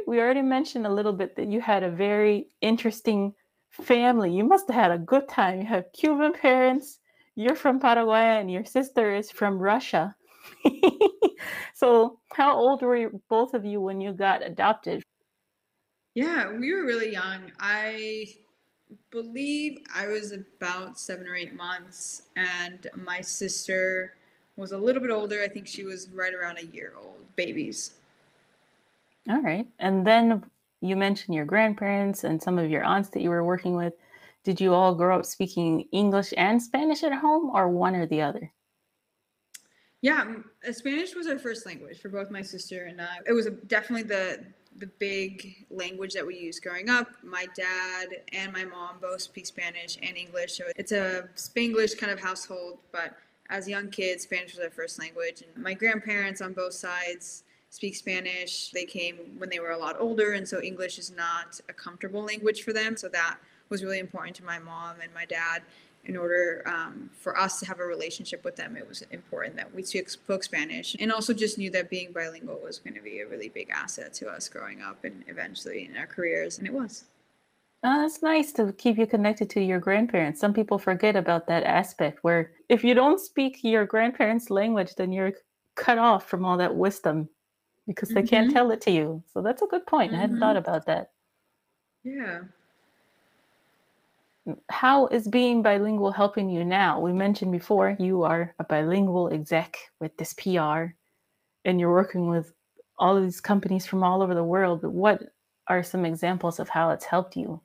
we 0.07 0.19
already 0.19 0.41
mentioned 0.41 0.85
a 0.85 0.93
little 0.93 1.13
bit 1.13 1.35
that 1.35 1.47
you 1.47 1.61
had 1.61 1.83
a 1.83 1.91
very 1.91 2.47
interesting 2.61 3.33
family. 3.71 4.33
You 4.33 4.43
must 4.43 4.67
have 4.69 4.75
had 4.75 4.91
a 4.91 4.97
good 4.97 5.27
time. 5.27 5.59
You 5.59 5.67
have 5.67 5.91
Cuban 5.93 6.33
parents, 6.33 6.99
you're 7.35 7.55
from 7.55 7.79
Paraguay, 7.79 8.39
and 8.39 8.51
your 8.51 8.65
sister 8.65 9.15
is 9.15 9.31
from 9.31 9.59
Russia. 9.59 10.15
so, 11.73 12.19
how 12.33 12.55
old 12.55 12.81
were 12.81 12.95
you, 12.95 13.21
both 13.29 13.53
of 13.53 13.65
you 13.65 13.81
when 13.81 14.01
you 14.01 14.13
got 14.13 14.45
adopted? 14.45 15.03
Yeah, 16.15 16.51
we 16.51 16.73
were 16.73 16.85
really 16.85 17.11
young. 17.11 17.51
I 17.59 18.27
believe 19.11 19.79
I 19.93 20.07
was 20.07 20.31
about 20.31 20.99
seven 20.99 21.27
or 21.27 21.35
eight 21.35 21.55
months, 21.55 22.23
and 22.35 22.87
my 22.95 23.21
sister 23.21 24.13
was 24.55 24.71
a 24.71 24.77
little 24.77 25.01
bit 25.01 25.11
older. 25.11 25.41
I 25.41 25.47
think 25.47 25.67
she 25.67 25.83
was 25.83 26.09
right 26.09 26.33
around 26.33 26.57
a 26.59 26.65
year 26.65 26.93
old, 26.97 27.25
babies. 27.35 27.91
All 29.29 29.41
right. 29.41 29.67
And 29.79 30.05
then 30.05 30.43
you 30.81 30.95
mentioned 30.95 31.35
your 31.35 31.45
grandparents 31.45 32.23
and 32.23 32.41
some 32.41 32.57
of 32.57 32.69
your 32.69 32.83
aunts 32.83 33.09
that 33.09 33.21
you 33.21 33.29
were 33.29 33.43
working 33.43 33.75
with. 33.75 33.93
Did 34.43 34.61
you 34.61 34.73
all 34.73 34.95
grow 34.95 35.19
up 35.19 35.25
speaking 35.25 35.87
English 35.91 36.33
and 36.37 36.61
Spanish 36.61 37.03
at 37.03 37.13
home, 37.13 37.51
or 37.53 37.67
one 37.69 37.95
or 37.95 38.05
the 38.05 38.21
other? 38.21 38.51
Yeah, 40.01 40.35
Spanish 40.71 41.13
was 41.13 41.27
our 41.27 41.37
first 41.37 41.65
language 41.65 41.99
for 41.99 42.07
both 42.07 42.31
my 42.31 42.41
sister 42.41 42.85
and 42.85 43.01
I. 43.01 43.17
It 43.27 43.33
was 43.33 43.49
definitely 43.67 44.03
the 44.03 44.45
the 44.77 44.87
big 44.99 45.65
language 45.69 46.13
that 46.13 46.25
we 46.25 46.37
used 46.37 46.63
growing 46.63 46.89
up. 46.89 47.07
My 47.23 47.47
dad 47.55 48.07
and 48.33 48.53
my 48.53 48.65
mom 48.65 48.97
both 49.01 49.21
speak 49.21 49.45
Spanish 49.45 49.97
and 50.01 50.15
English, 50.15 50.53
so 50.53 50.65
it's 50.75 50.91
a 50.91 51.27
Spanglish 51.35 51.97
kind 51.97 52.11
of 52.11 52.19
household. 52.19 52.79
But 52.91 53.17
as 53.49 53.67
young 53.67 53.89
kids, 53.89 54.23
Spanish 54.23 54.55
was 54.55 54.63
our 54.63 54.69
first 54.69 54.99
language. 54.99 55.41
And 55.41 55.63
my 55.63 55.73
grandparents 55.73 56.41
on 56.41 56.53
both 56.53 56.73
sides 56.73 57.43
speak 57.69 57.95
Spanish. 57.95 58.69
They 58.71 58.85
came 58.85 59.17
when 59.37 59.49
they 59.49 59.59
were 59.59 59.71
a 59.71 59.77
lot 59.77 59.97
older, 59.99 60.33
and 60.33 60.47
so 60.47 60.61
English 60.61 60.97
is 60.97 61.11
not 61.11 61.59
a 61.67 61.73
comfortable 61.73 62.23
language 62.23 62.63
for 62.63 62.73
them. 62.73 62.95
So 62.95 63.09
that 63.09 63.37
was 63.69 63.83
really 63.83 63.99
important 63.99 64.35
to 64.37 64.43
my 64.43 64.59
mom 64.59 64.95
and 65.01 65.13
my 65.13 65.25
dad 65.25 65.61
in 66.05 66.17
order 66.17 66.63
um, 66.65 67.09
for 67.13 67.37
us 67.37 67.59
to 67.59 67.65
have 67.65 67.79
a 67.79 67.85
relationship 67.85 68.43
with 68.43 68.55
them, 68.55 68.75
it 68.75 68.87
was 68.87 69.03
important 69.11 69.55
that 69.57 69.73
we 69.73 69.83
spoke 69.83 70.43
Spanish 70.43 70.95
and 70.99 71.11
also 71.11 71.33
just 71.33 71.57
knew 71.57 71.69
that 71.71 71.89
being 71.89 72.11
bilingual 72.11 72.59
was 72.63 72.79
going 72.79 72.95
to 72.95 73.01
be 73.01 73.19
a 73.19 73.27
really 73.27 73.49
big 73.49 73.69
asset 73.69 74.13
to 74.15 74.27
us 74.27 74.49
growing 74.49 74.81
up 74.81 75.03
and 75.03 75.23
eventually 75.27 75.85
in 75.85 75.97
our 75.97 76.07
careers. 76.07 76.57
And 76.57 76.67
it 76.67 76.73
was. 76.73 77.05
Oh, 77.83 78.01
that's 78.01 78.21
nice 78.21 78.51
to 78.53 78.73
keep 78.73 78.97
you 78.97 79.07
connected 79.07 79.49
to 79.51 79.61
your 79.61 79.79
grandparents. 79.79 80.39
Some 80.39 80.53
people 80.53 80.79
forget 80.79 81.15
about 81.15 81.47
that 81.47 81.63
aspect 81.63 82.19
where 82.23 82.51
if 82.67 82.83
you 82.83 82.93
don't 82.93 83.19
speak 83.19 83.63
your 83.63 83.85
grandparents' 83.85 84.49
language, 84.49 84.95
then 84.95 85.11
you're 85.11 85.33
cut 85.75 85.97
off 85.97 86.27
from 86.27 86.43
all 86.43 86.57
that 86.57 86.75
wisdom 86.75 87.29
because 87.87 88.09
they 88.09 88.21
mm-hmm. 88.21 88.27
can't 88.27 88.51
tell 88.51 88.71
it 88.71 88.81
to 88.81 88.91
you. 88.91 89.23
So 89.33 89.41
that's 89.41 89.61
a 89.61 89.67
good 89.67 89.85
point. 89.85 90.11
Mm-hmm. 90.11 90.17
I 90.17 90.21
hadn't 90.21 90.39
thought 90.39 90.55
mm-hmm. 90.55 90.69
about 90.69 90.85
that. 90.87 91.11
Yeah 92.03 92.39
how 94.69 95.07
is 95.07 95.27
being 95.27 95.61
bilingual 95.61 96.11
helping 96.11 96.49
you 96.49 96.63
now? 96.63 96.99
We 96.99 97.13
mentioned 97.13 97.51
before 97.51 97.95
you 97.99 98.23
are 98.23 98.53
a 98.59 98.63
bilingual 98.63 99.31
exec 99.33 99.77
with 99.99 100.15
this 100.17 100.33
PR 100.33 100.93
and 101.65 101.79
you're 101.79 101.91
working 101.91 102.29
with 102.29 102.53
all 102.97 103.17
of 103.17 103.23
these 103.23 103.41
companies 103.41 103.85
from 103.85 104.03
all 104.03 104.21
over 104.21 104.35
the 104.35 104.43
world. 104.43 104.81
But 104.81 104.91
what 104.91 105.23
are 105.67 105.83
some 105.83 106.05
examples 106.05 106.59
of 106.59 106.69
how 106.69 106.91
it's 106.91 107.05
helped 107.05 107.35
you? 107.35 107.61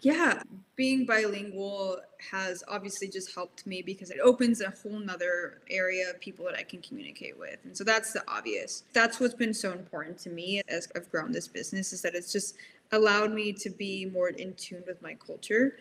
Yeah, 0.00 0.42
being 0.76 1.06
bilingual 1.06 1.98
has 2.30 2.62
obviously 2.68 3.08
just 3.08 3.34
helped 3.34 3.66
me 3.66 3.80
because 3.80 4.10
it 4.10 4.18
opens 4.22 4.60
a 4.60 4.70
whole 4.70 4.98
nother 4.98 5.60
area 5.70 6.10
of 6.10 6.20
people 6.20 6.44
that 6.46 6.56
I 6.56 6.62
can 6.62 6.82
communicate 6.82 7.38
with. 7.38 7.58
And 7.64 7.76
so 7.76 7.84
that's 7.84 8.12
the 8.12 8.22
obvious. 8.28 8.84
That's 8.92 9.20
what's 9.20 9.34
been 9.34 9.54
so 9.54 9.72
important 9.72 10.18
to 10.18 10.30
me 10.30 10.62
as 10.68 10.88
I've 10.96 11.10
grown 11.10 11.32
this 11.32 11.48
business 11.48 11.92
is 11.92 12.02
that 12.02 12.14
it's 12.14 12.32
just 12.32 12.56
allowed 12.92 13.32
me 13.32 13.52
to 13.52 13.70
be 13.70 14.06
more 14.06 14.28
in 14.28 14.54
tune 14.54 14.82
with 14.86 15.00
my 15.02 15.14
culture. 15.14 15.78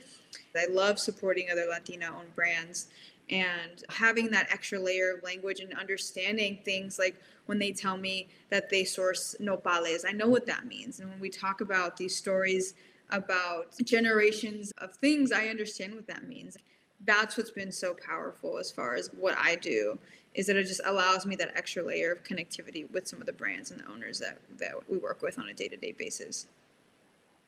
I 0.55 0.65
love 0.67 0.99
supporting 0.99 1.49
other 1.51 1.65
Latina 1.69 2.13
owned 2.17 2.35
brands 2.35 2.87
and 3.29 3.83
having 3.89 4.29
that 4.31 4.51
extra 4.51 4.79
layer 4.79 5.13
of 5.13 5.23
language 5.23 5.59
and 5.59 5.73
understanding 5.73 6.59
things 6.65 6.99
like 6.99 7.15
when 7.45 7.59
they 7.59 7.71
tell 7.71 7.97
me 7.97 8.27
that 8.49 8.69
they 8.69 8.83
source 8.83 9.35
nopales, 9.39 10.05
I 10.07 10.11
know 10.11 10.27
what 10.27 10.45
that 10.47 10.65
means. 10.65 10.99
And 10.99 11.09
when 11.09 11.19
we 11.19 11.29
talk 11.29 11.61
about 11.61 11.97
these 11.97 12.15
stories 12.15 12.73
about 13.11 13.75
generations 13.83 14.71
of 14.79 14.95
things, 14.95 15.31
I 15.31 15.47
understand 15.47 15.95
what 15.95 16.07
that 16.07 16.27
means. 16.27 16.57
That's 17.05 17.37
what's 17.37 17.51
been 17.51 17.71
so 17.71 17.95
powerful 17.95 18.57
as 18.57 18.71
far 18.71 18.95
as 18.95 19.09
what 19.17 19.37
I 19.37 19.55
do 19.55 19.99
is 20.35 20.47
that 20.47 20.55
it 20.55 20.63
just 20.63 20.81
allows 20.85 21.25
me 21.25 21.35
that 21.35 21.51
extra 21.55 21.83
layer 21.83 22.11
of 22.11 22.23
connectivity 22.23 22.89
with 22.91 23.07
some 23.07 23.19
of 23.19 23.27
the 23.27 23.33
brands 23.33 23.71
and 23.71 23.81
the 23.81 23.91
owners 23.91 24.19
that, 24.19 24.39
that 24.57 24.71
we 24.89 24.97
work 24.97 25.21
with 25.21 25.37
on 25.37 25.49
a 25.49 25.53
day-to-day 25.53 25.93
basis. 25.97 26.47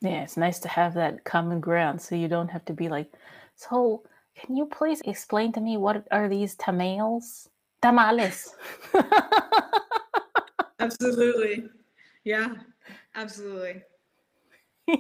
Yeah, 0.02 0.24
it's 0.24 0.38
nice 0.38 0.60
to 0.60 0.68
have 0.68 0.94
that 0.96 1.24
common 1.24 1.60
ground 1.60 2.02
so 2.02 2.16
you 2.16 2.28
don't 2.28 2.50
have 2.50 2.66
to 2.66 2.74
be 2.74 2.90
like, 2.90 3.12
so 3.56 4.04
can 4.36 4.56
you 4.56 4.66
please 4.66 5.02
explain 5.06 5.52
to 5.54 5.62
me 5.62 5.78
what 5.78 6.06
are 6.12 6.28
these 6.28 6.56
tamales? 6.56 7.50
Tamales. 7.82 8.54
absolutely. 10.80 11.70
Yeah, 12.24 12.56
absolutely. 13.16 13.84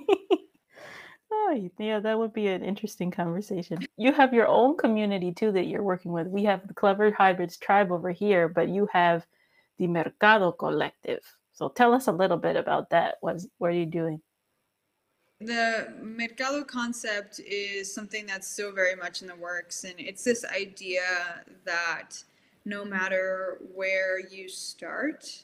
oh, 1.31 1.69
yeah, 1.77 1.99
that 1.99 2.17
would 2.17 2.34
be 2.34 2.47
an 2.47 2.63
interesting 2.63 3.12
conversation. 3.12 3.79
You 3.97 4.13
have 4.13 4.34
your 4.34 4.47
own 4.47 4.77
community 4.77 5.34
too 5.34 5.51
that 5.51 5.67
you're 5.67 5.84
working 5.84 6.12
with. 6.12 6.27
We 6.27 6.43
have 6.45 6.67
the 6.67 6.73
Clever 6.73 7.12
Hybrids 7.12 7.58
tribe 7.58 7.91
over 7.91 8.12
here, 8.12 8.47
but 8.47 8.69
you 8.69 8.88
have 8.93 9.25
the 9.77 9.88
Mercado 9.88 10.51
Collective. 10.51 11.21
So 11.53 11.69
tell 11.69 11.93
us 11.93 12.08
a 12.08 12.12
little 12.12 12.38
bit 12.38 12.55
about 12.55 12.89
that. 12.91 13.15
What's, 13.21 13.47
what 13.58 13.67
are 13.67 13.73
you 13.73 13.86
doing? 13.86 14.21
The 15.41 15.93
mercado 16.01 16.63
concept 16.63 17.39
is 17.39 17.93
something 17.93 18.25
that's 18.25 18.47
still 18.47 18.71
very 18.71 18.95
much 18.95 19.21
in 19.21 19.27
the 19.27 19.35
works 19.35 19.83
and 19.83 19.93
it's 19.97 20.23
this 20.23 20.45
idea 20.45 21.01
that 21.65 22.11
no 22.63 22.85
matter 22.85 23.59
where 23.73 24.19
you 24.19 24.47
start 24.47 25.43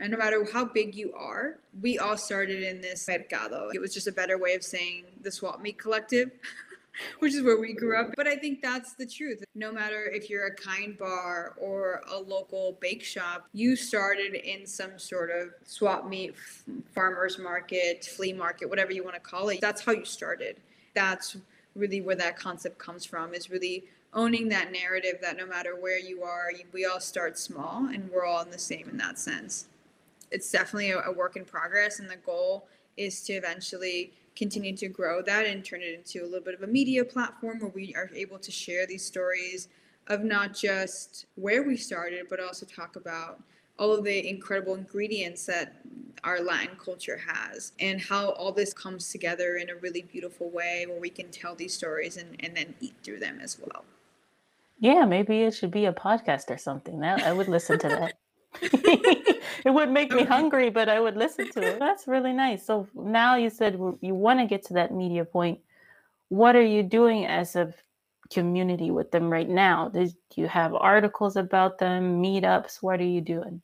and 0.00 0.10
no 0.10 0.18
matter 0.18 0.46
how 0.52 0.64
big 0.64 0.94
you 0.94 1.12
are 1.14 1.58
we 1.80 1.98
all 1.98 2.16
started 2.16 2.62
in 2.62 2.80
this 2.80 3.06
mercado. 3.08 3.70
It 3.72 3.80
was 3.80 3.94
just 3.94 4.06
a 4.06 4.12
better 4.12 4.38
way 4.38 4.54
of 4.54 4.64
saying 4.64 5.04
the 5.22 5.30
swap 5.30 5.60
meet 5.60 5.78
collective 5.78 6.30
which 7.18 7.34
is 7.34 7.42
where 7.42 7.58
we 7.58 7.72
grew 7.72 7.98
up. 7.98 8.10
But 8.16 8.26
I 8.26 8.36
think 8.36 8.62
that's 8.62 8.94
the 8.94 9.06
truth. 9.06 9.44
No 9.54 9.72
matter 9.72 10.06
if 10.06 10.30
you're 10.30 10.46
a 10.46 10.54
kind 10.54 10.96
bar 10.98 11.54
or 11.58 12.02
a 12.10 12.18
local 12.18 12.78
bake 12.80 13.04
shop, 13.04 13.48
you 13.52 13.76
started 13.76 14.34
in 14.34 14.66
some 14.66 14.98
sort 14.98 15.30
of 15.30 15.48
swap 15.64 16.08
meet, 16.08 16.34
farmers 16.94 17.38
market, 17.38 18.04
flea 18.04 18.32
market, 18.32 18.68
whatever 18.68 18.92
you 18.92 19.04
want 19.04 19.14
to 19.14 19.20
call 19.20 19.48
it. 19.48 19.60
That's 19.60 19.84
how 19.84 19.92
you 19.92 20.04
started. 20.04 20.60
That's 20.94 21.36
really 21.74 22.00
where 22.00 22.16
that 22.16 22.36
concept 22.36 22.78
comes 22.78 23.04
from 23.04 23.34
is 23.34 23.50
really 23.50 23.84
owning 24.14 24.48
that 24.48 24.72
narrative 24.72 25.18
that 25.20 25.36
no 25.36 25.46
matter 25.46 25.76
where 25.78 25.98
you 25.98 26.22
are, 26.22 26.50
we 26.72 26.86
all 26.86 27.00
start 27.00 27.38
small 27.38 27.88
and 27.92 28.10
we're 28.10 28.24
all 28.24 28.42
in 28.42 28.50
the 28.50 28.58
same 28.58 28.88
in 28.88 28.96
that 28.96 29.18
sense. 29.18 29.68
It's 30.30 30.50
definitely 30.50 30.90
a, 30.90 31.10
work 31.12 31.36
in 31.36 31.44
progress, 31.44 32.00
and 32.00 32.10
the 32.10 32.16
goal 32.16 32.68
is 32.96 33.22
to 33.22 33.34
eventually 33.34 34.12
continue 34.38 34.76
to 34.76 34.88
grow 34.88 35.20
that 35.20 35.46
and 35.46 35.64
turn 35.64 35.82
it 35.82 35.92
into 35.92 36.22
a 36.22 36.26
little 36.26 36.44
bit 36.44 36.54
of 36.54 36.62
a 36.62 36.66
media 36.66 37.04
platform 37.04 37.58
where 37.58 37.72
we 37.74 37.92
are 37.96 38.08
able 38.14 38.38
to 38.38 38.52
share 38.52 38.86
these 38.86 39.04
stories 39.04 39.68
of 40.06 40.22
not 40.22 40.54
just 40.54 41.26
where 41.34 41.64
we 41.64 41.76
started, 41.76 42.26
but 42.30 42.40
also 42.40 42.64
talk 42.64 42.94
about 42.94 43.42
all 43.78 43.92
of 43.92 44.04
the 44.04 44.28
incredible 44.28 44.74
ingredients 44.74 45.44
that 45.46 45.82
our 46.24 46.40
Latin 46.40 46.76
culture 46.82 47.20
has 47.26 47.72
and 47.80 48.00
how 48.00 48.30
all 48.30 48.52
this 48.52 48.72
comes 48.72 49.10
together 49.10 49.56
in 49.56 49.70
a 49.70 49.76
really 49.76 50.02
beautiful 50.02 50.50
way 50.50 50.86
where 50.88 51.00
we 51.00 51.10
can 51.10 51.30
tell 51.30 51.54
these 51.54 51.74
stories 51.74 52.16
and, 52.16 52.36
and 52.40 52.56
then 52.56 52.74
eat 52.80 52.94
through 53.02 53.18
them 53.18 53.38
as 53.42 53.58
well. 53.58 53.84
Yeah, 54.80 55.04
maybe 55.04 55.42
it 55.42 55.54
should 55.54 55.72
be 55.72 55.86
a 55.86 55.92
podcast 55.92 56.50
or 56.50 56.58
something. 56.58 57.00
That 57.00 57.22
I 57.24 57.32
would 57.32 57.48
listen 57.48 57.78
to 57.80 57.88
that. 57.88 59.24
it 59.64 59.70
would 59.70 59.90
make 59.90 60.12
me 60.12 60.24
hungry, 60.24 60.70
but 60.70 60.88
I 60.88 61.00
would 61.00 61.16
listen 61.16 61.50
to 61.52 61.62
it. 61.62 61.78
That's 61.78 62.06
really 62.06 62.32
nice. 62.32 62.66
So 62.66 62.88
now 62.94 63.36
you 63.36 63.50
said 63.50 63.78
you 64.00 64.14
want 64.14 64.40
to 64.40 64.46
get 64.46 64.64
to 64.66 64.74
that 64.74 64.92
media 64.92 65.24
point. 65.24 65.60
What 66.28 66.56
are 66.56 66.64
you 66.64 66.82
doing 66.82 67.26
as 67.26 67.56
a 67.56 67.72
community 68.30 68.90
with 68.90 69.10
them 69.10 69.30
right 69.30 69.48
now? 69.48 69.88
Do 69.88 70.08
you 70.34 70.48
have 70.48 70.74
articles 70.74 71.36
about 71.36 71.78
them, 71.78 72.22
meetups? 72.22 72.82
What 72.82 73.00
are 73.00 73.04
you 73.04 73.20
doing? 73.20 73.62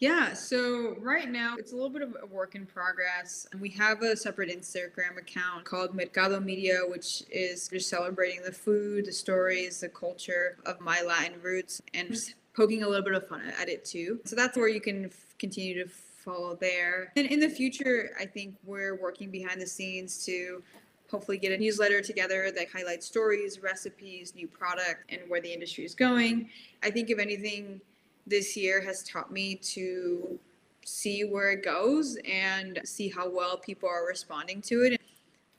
Yeah, 0.00 0.34
so 0.34 0.96
right 0.98 1.30
now 1.30 1.54
it's 1.56 1.72
a 1.72 1.76
little 1.76 1.88
bit 1.88 2.02
of 2.02 2.14
a 2.22 2.26
work 2.26 2.56
in 2.56 2.66
progress. 2.66 3.46
And 3.52 3.60
we 3.60 3.70
have 3.70 4.02
a 4.02 4.16
separate 4.16 4.50
Instagram 4.50 5.16
account 5.16 5.64
called 5.64 5.94
Mercado 5.94 6.40
Media, 6.40 6.80
which 6.86 7.22
is 7.30 7.68
just 7.68 7.88
celebrating 7.88 8.42
the 8.42 8.52
food, 8.52 9.06
the 9.06 9.12
stories, 9.12 9.80
the 9.80 9.88
culture 9.88 10.58
of 10.66 10.80
my 10.80 11.00
Latin 11.00 11.40
roots, 11.40 11.80
and 11.94 12.08
just 12.08 12.34
poking 12.54 12.82
a 12.82 12.88
little 12.88 13.04
bit 13.04 13.14
of 13.14 13.26
fun 13.26 13.42
at 13.60 13.68
it 13.68 13.84
too. 13.84 14.20
So 14.24 14.36
that's 14.36 14.56
where 14.56 14.68
you 14.68 14.80
can 14.80 15.06
f- 15.06 15.34
continue 15.38 15.84
to 15.84 15.90
follow 15.90 16.56
there. 16.56 17.12
And 17.16 17.26
in 17.26 17.40
the 17.40 17.48
future, 17.48 18.10
I 18.18 18.24
think 18.24 18.54
we're 18.64 18.94
working 18.96 19.30
behind 19.30 19.60
the 19.60 19.66
scenes 19.66 20.24
to 20.26 20.62
hopefully 21.10 21.38
get 21.38 21.52
a 21.52 21.58
newsletter 21.58 22.00
together 22.00 22.50
that 22.50 22.68
highlights 22.72 23.06
stories, 23.06 23.60
recipes, 23.62 24.34
new 24.34 24.48
product, 24.48 25.04
and 25.10 25.20
where 25.28 25.40
the 25.40 25.52
industry 25.52 25.84
is 25.84 25.94
going. 25.94 26.48
I 26.82 26.90
think 26.90 27.10
if 27.10 27.18
anything, 27.18 27.80
this 28.26 28.56
year 28.56 28.80
has 28.80 29.02
taught 29.02 29.30
me 29.30 29.56
to 29.56 30.38
see 30.84 31.24
where 31.24 31.50
it 31.52 31.62
goes 31.62 32.16
and 32.24 32.80
see 32.84 33.08
how 33.08 33.28
well 33.28 33.58
people 33.58 33.88
are 33.88 34.06
responding 34.06 34.62
to 34.62 34.82
it. 34.82 35.00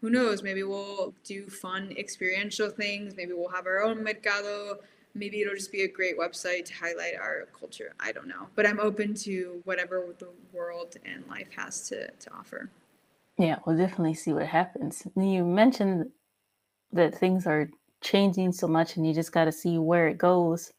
Who 0.02 0.10
knows? 0.10 0.44
Maybe 0.44 0.64
we'll 0.64 1.14
do 1.24 1.48
fun 1.48 1.94
experiential 1.98 2.70
things. 2.70 3.16
Maybe 3.16 3.34
we'll 3.34 3.50
have 3.50 3.66
our 3.66 3.82
own 3.82 4.04
mercado. 4.04 4.80
Maybe 5.16 5.42
it'll 5.42 5.56
just 5.56 5.72
be 5.72 5.84
a 5.84 5.88
great 5.88 6.20
website 6.20 6.66
to 6.66 6.74
highlight 6.74 7.16
our 7.16 7.48
culture. 7.58 7.94
I 8.00 8.12
don't 8.12 8.28
know. 8.28 8.48
But 8.56 8.68
I'm 8.68 8.80
open 8.80 9.14
to 9.16 9.62
whatever 9.64 10.14
the 10.20 10.30
world 10.52 10.98
and 11.06 11.26
life 11.28 11.48
has 11.56 11.88
to, 11.90 12.12
to 12.12 12.34
offer. 12.34 12.70
Yeah, 13.38 13.60
we'll 13.66 13.78
definitely 13.78 14.14
see 14.14 14.34
what 14.34 14.46
happens. 14.46 15.08
You 15.16 15.46
mentioned 15.46 16.12
that 16.92 17.18
things 17.18 17.48
are 17.48 17.70
changing 18.02 18.52
so 18.52 18.68
much 18.68 18.98
and 18.98 19.08
you 19.08 19.14
just 19.14 19.32
got 19.32 19.46
to 19.46 19.52
see 19.52 19.78
where 19.78 20.08
it 20.08 20.18
goes. 20.18 20.74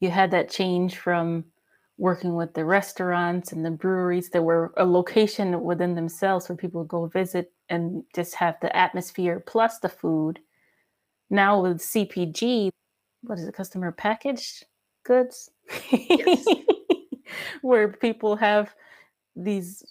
You 0.00 0.10
had 0.10 0.30
that 0.30 0.50
change 0.50 0.96
from 0.96 1.44
working 1.98 2.36
with 2.36 2.54
the 2.54 2.64
restaurants 2.64 3.52
and 3.52 3.64
the 3.64 3.70
breweries 3.70 4.30
that 4.30 4.42
were 4.42 4.72
a 4.76 4.84
location 4.84 5.62
within 5.62 5.94
themselves 5.94 6.48
where 6.48 6.56
people 6.56 6.80
would 6.80 6.88
go 6.88 7.06
visit 7.06 7.52
and 7.68 8.04
just 8.14 8.34
have 8.36 8.56
the 8.62 8.74
atmosphere 8.74 9.42
plus 9.46 9.78
the 9.80 9.88
food. 9.88 10.38
Now 11.28 11.60
with 11.60 11.78
CPG, 11.78 12.70
what 13.22 13.38
is 13.38 13.46
it, 13.46 13.54
customer 13.54 13.92
packaged 13.92 14.66
goods? 15.04 15.50
Yes. 15.90 16.44
where 17.62 17.88
people 17.88 18.36
have 18.36 18.74
these 19.36 19.84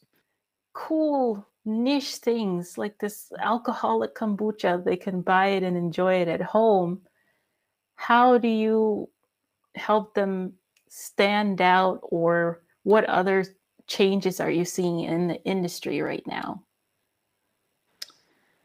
cool 0.74 1.46
niche 1.66 2.16
things 2.16 2.78
like 2.78 2.98
this 3.00 3.32
alcoholic 3.40 4.16
kombucha, 4.16 4.84
they 4.84 4.96
can 4.96 5.22
buy 5.22 5.48
it 5.48 5.64
and 5.64 5.76
enjoy 5.76 6.16
it 6.16 6.28
at 6.28 6.42
home. 6.42 7.02
How 7.96 8.38
do 8.38 8.48
you 8.48 9.10
help 9.76 10.14
them 10.14 10.54
stand 10.90 11.62
out 11.62 12.00
or 12.04 12.62
what 12.84 13.06
other 13.06 13.44
changes 13.88 14.40
are 14.40 14.52
you 14.52 14.66
seeing 14.66 15.02
in 15.02 15.28
the 15.28 15.44
industry 15.44 16.02
right 16.02 16.26
now? 16.26 16.64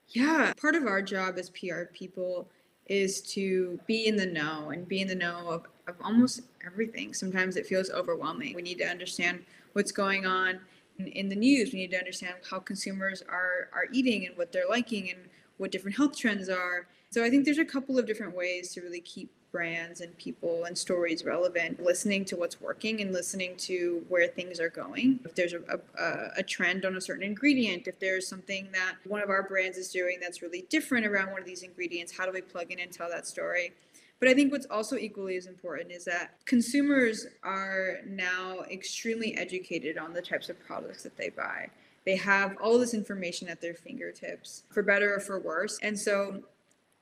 Yeah, 0.08 0.52
part 0.60 0.74
of 0.74 0.86
our 0.86 1.00
job 1.00 1.38
as 1.38 1.50
PR 1.50 1.84
people 1.92 2.50
is 2.86 3.20
to 3.20 3.78
be 3.86 4.06
in 4.06 4.16
the 4.16 4.26
know 4.26 4.70
and 4.70 4.88
be 4.88 5.00
in 5.00 5.08
the 5.08 5.14
know 5.14 5.48
of, 5.48 5.66
of 5.86 5.94
almost 6.02 6.42
everything. 6.66 7.14
Sometimes 7.14 7.56
it 7.56 7.66
feels 7.66 7.90
overwhelming. 7.90 8.54
We 8.54 8.62
need 8.62 8.78
to 8.78 8.86
understand 8.86 9.44
what's 9.72 9.92
going 9.92 10.26
on 10.26 10.60
in, 10.98 11.06
in 11.08 11.28
the 11.28 11.36
news. 11.36 11.72
We 11.72 11.80
need 11.80 11.90
to 11.92 11.98
understand 11.98 12.34
how 12.48 12.58
consumers 12.58 13.22
are 13.22 13.68
are 13.72 13.86
eating 13.92 14.26
and 14.26 14.36
what 14.36 14.52
they're 14.52 14.68
liking 14.68 15.10
and 15.10 15.20
what 15.58 15.70
different 15.70 15.96
health 15.96 16.16
trends 16.16 16.48
are. 16.48 16.86
So 17.12 17.22
I 17.22 17.28
think 17.28 17.44
there's 17.44 17.58
a 17.58 17.64
couple 17.66 17.98
of 17.98 18.06
different 18.06 18.34
ways 18.34 18.72
to 18.72 18.80
really 18.80 19.02
keep 19.02 19.30
brands 19.52 20.00
and 20.00 20.16
people 20.16 20.64
and 20.64 20.76
stories 20.76 21.26
relevant, 21.26 21.84
listening 21.84 22.24
to 22.24 22.36
what's 22.36 22.58
working 22.58 23.02
and 23.02 23.12
listening 23.12 23.54
to 23.58 24.02
where 24.08 24.26
things 24.26 24.58
are 24.58 24.70
going. 24.70 25.20
If 25.22 25.34
there's 25.34 25.52
a, 25.52 25.60
a, 25.98 26.28
a, 26.38 26.42
trend 26.42 26.86
on 26.86 26.96
a 26.96 27.02
certain 27.02 27.22
ingredient, 27.22 27.86
if 27.86 28.00
there's 28.00 28.26
something 28.26 28.68
that 28.72 28.94
one 29.04 29.20
of 29.20 29.28
our 29.28 29.42
brands 29.42 29.76
is 29.76 29.90
doing 29.90 30.20
that's 30.22 30.40
really 30.40 30.64
different 30.70 31.04
around 31.04 31.30
one 31.30 31.42
of 31.42 31.46
these 31.46 31.62
ingredients, 31.62 32.16
how 32.16 32.24
do 32.24 32.32
we 32.32 32.40
plug 32.40 32.72
in 32.72 32.80
and 32.80 32.90
tell 32.90 33.10
that 33.10 33.26
story? 33.26 33.74
But 34.18 34.30
I 34.30 34.34
think 34.34 34.50
what's 34.50 34.66
also 34.70 34.96
equally 34.96 35.36
as 35.36 35.44
important 35.44 35.92
is 35.92 36.06
that 36.06 36.36
consumers 36.46 37.26
are 37.42 37.98
now 38.06 38.60
extremely 38.70 39.36
educated 39.36 39.98
on 39.98 40.14
the 40.14 40.22
types 40.22 40.48
of 40.48 40.58
products 40.64 41.02
that 41.02 41.18
they 41.18 41.28
buy. 41.28 41.68
They 42.06 42.16
have 42.16 42.56
all 42.58 42.78
this 42.78 42.94
information 42.94 43.48
at 43.48 43.60
their 43.60 43.74
fingertips, 43.74 44.62
for 44.70 44.82
better 44.82 45.14
or 45.14 45.20
for 45.20 45.38
worse. 45.38 45.78
And 45.82 45.98
so, 45.98 46.42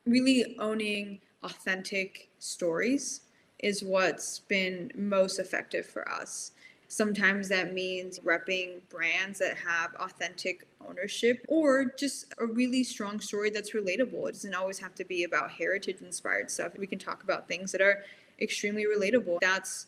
really 0.06 0.56
owning 0.58 1.20
authentic 1.42 2.28
stories 2.38 3.22
is 3.60 3.82
what's 3.82 4.40
been 4.40 4.90
most 4.94 5.38
effective 5.38 5.86
for 5.86 6.08
us. 6.10 6.52
Sometimes 6.88 7.48
that 7.48 7.72
means 7.72 8.18
repping 8.20 8.80
brands 8.88 9.38
that 9.38 9.56
have 9.56 9.94
authentic 10.00 10.66
ownership 10.88 11.44
or 11.46 11.92
just 11.96 12.34
a 12.38 12.46
really 12.46 12.82
strong 12.82 13.20
story 13.20 13.48
that's 13.50 13.72
relatable. 13.72 14.28
It 14.28 14.32
doesn't 14.32 14.54
always 14.54 14.78
have 14.80 14.94
to 14.96 15.04
be 15.04 15.24
about 15.24 15.52
heritage 15.52 16.00
inspired 16.00 16.50
stuff. 16.50 16.72
We 16.76 16.88
can 16.88 16.98
talk 16.98 17.22
about 17.22 17.46
things 17.46 17.70
that 17.72 17.80
are 17.80 18.02
extremely 18.40 18.86
relatable. 18.86 19.38
That's 19.40 19.86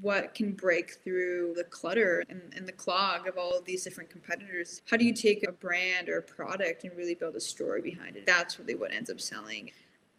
what 0.00 0.34
can 0.34 0.52
break 0.52 0.92
through 1.04 1.54
the 1.56 1.64
clutter 1.64 2.24
and, 2.28 2.40
and, 2.56 2.66
the 2.66 2.72
clog 2.72 3.26
of 3.26 3.36
all 3.36 3.58
of 3.58 3.64
these 3.64 3.82
different 3.82 4.08
competitors. 4.08 4.80
How 4.88 4.96
do 4.96 5.04
you 5.04 5.12
take 5.12 5.46
a 5.46 5.52
brand 5.52 6.08
or 6.08 6.18
a 6.18 6.22
product 6.22 6.84
and 6.84 6.96
really 6.96 7.14
build 7.14 7.34
a 7.34 7.40
story 7.40 7.82
behind 7.82 8.16
it? 8.16 8.24
That's 8.24 8.58
really 8.58 8.76
what 8.76 8.92
ends 8.92 9.10
up 9.10 9.20
selling 9.20 9.70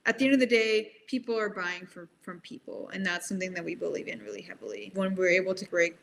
at 0.06 0.18
the 0.18 0.26
end 0.26 0.34
of 0.34 0.40
the 0.40 0.46
day, 0.46 0.92
people 1.08 1.38
are 1.38 1.50
buying 1.50 1.86
from, 1.86 2.10
from 2.22 2.40
people. 2.42 2.90
And 2.94 3.06
that's 3.06 3.28
something 3.30 3.54
that 3.54 3.64
we 3.64 3.76
believe 3.76 4.08
in 4.08 4.20
really 4.20 4.42
heavily. 4.42 4.92
When 4.96 5.16
we're 5.16 5.30
able 5.30 5.56
to 5.56 5.66
break 5.70 5.98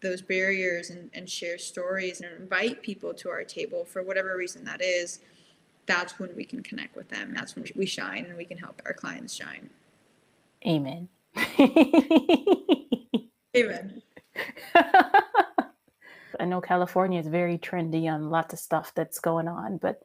those 0.00 0.22
barriers 0.22 0.90
and, 0.90 1.10
and 1.14 1.28
share 1.28 1.58
stories 1.58 2.22
and 2.22 2.30
invite 2.40 2.82
people 2.82 3.12
to 3.14 3.28
our 3.28 3.44
table 3.44 3.84
for 3.84 4.02
whatever 4.02 4.36
reason 4.36 4.64
that 4.64 4.82
is, 4.82 5.20
that's 5.86 6.18
when 6.18 6.34
we 6.36 6.44
can 6.44 6.62
connect 6.62 6.96
with 6.96 7.08
them. 7.08 7.32
That's 7.34 7.54
when 7.54 7.66
we 7.76 7.86
shine 7.86 8.24
and 8.24 8.36
we 8.36 8.44
can 8.44 8.58
help 8.58 8.80
our 8.86 8.94
clients 8.94 9.34
shine. 9.34 9.68
Amen. 10.66 11.08
Amen. 13.56 14.02
I 16.40 16.44
know 16.44 16.60
California 16.60 17.20
is 17.20 17.26
very 17.26 17.58
trendy 17.58 18.10
on 18.12 18.30
lots 18.30 18.52
of 18.52 18.58
stuff 18.58 18.92
that's 18.94 19.20
going 19.20 19.48
on, 19.48 19.76
but 19.78 20.02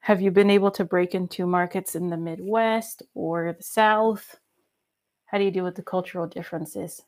have 0.00 0.20
you 0.20 0.30
been 0.30 0.50
able 0.50 0.70
to 0.72 0.84
break 0.84 1.14
into 1.14 1.46
markets 1.46 1.94
in 1.96 2.10
the 2.10 2.16
Midwest 2.16 3.02
or 3.14 3.54
the 3.56 3.62
South? 3.62 4.36
How 5.26 5.38
do 5.38 5.44
you 5.44 5.50
deal 5.50 5.64
with 5.64 5.74
the 5.74 5.82
cultural 5.82 6.26
differences? 6.26 7.02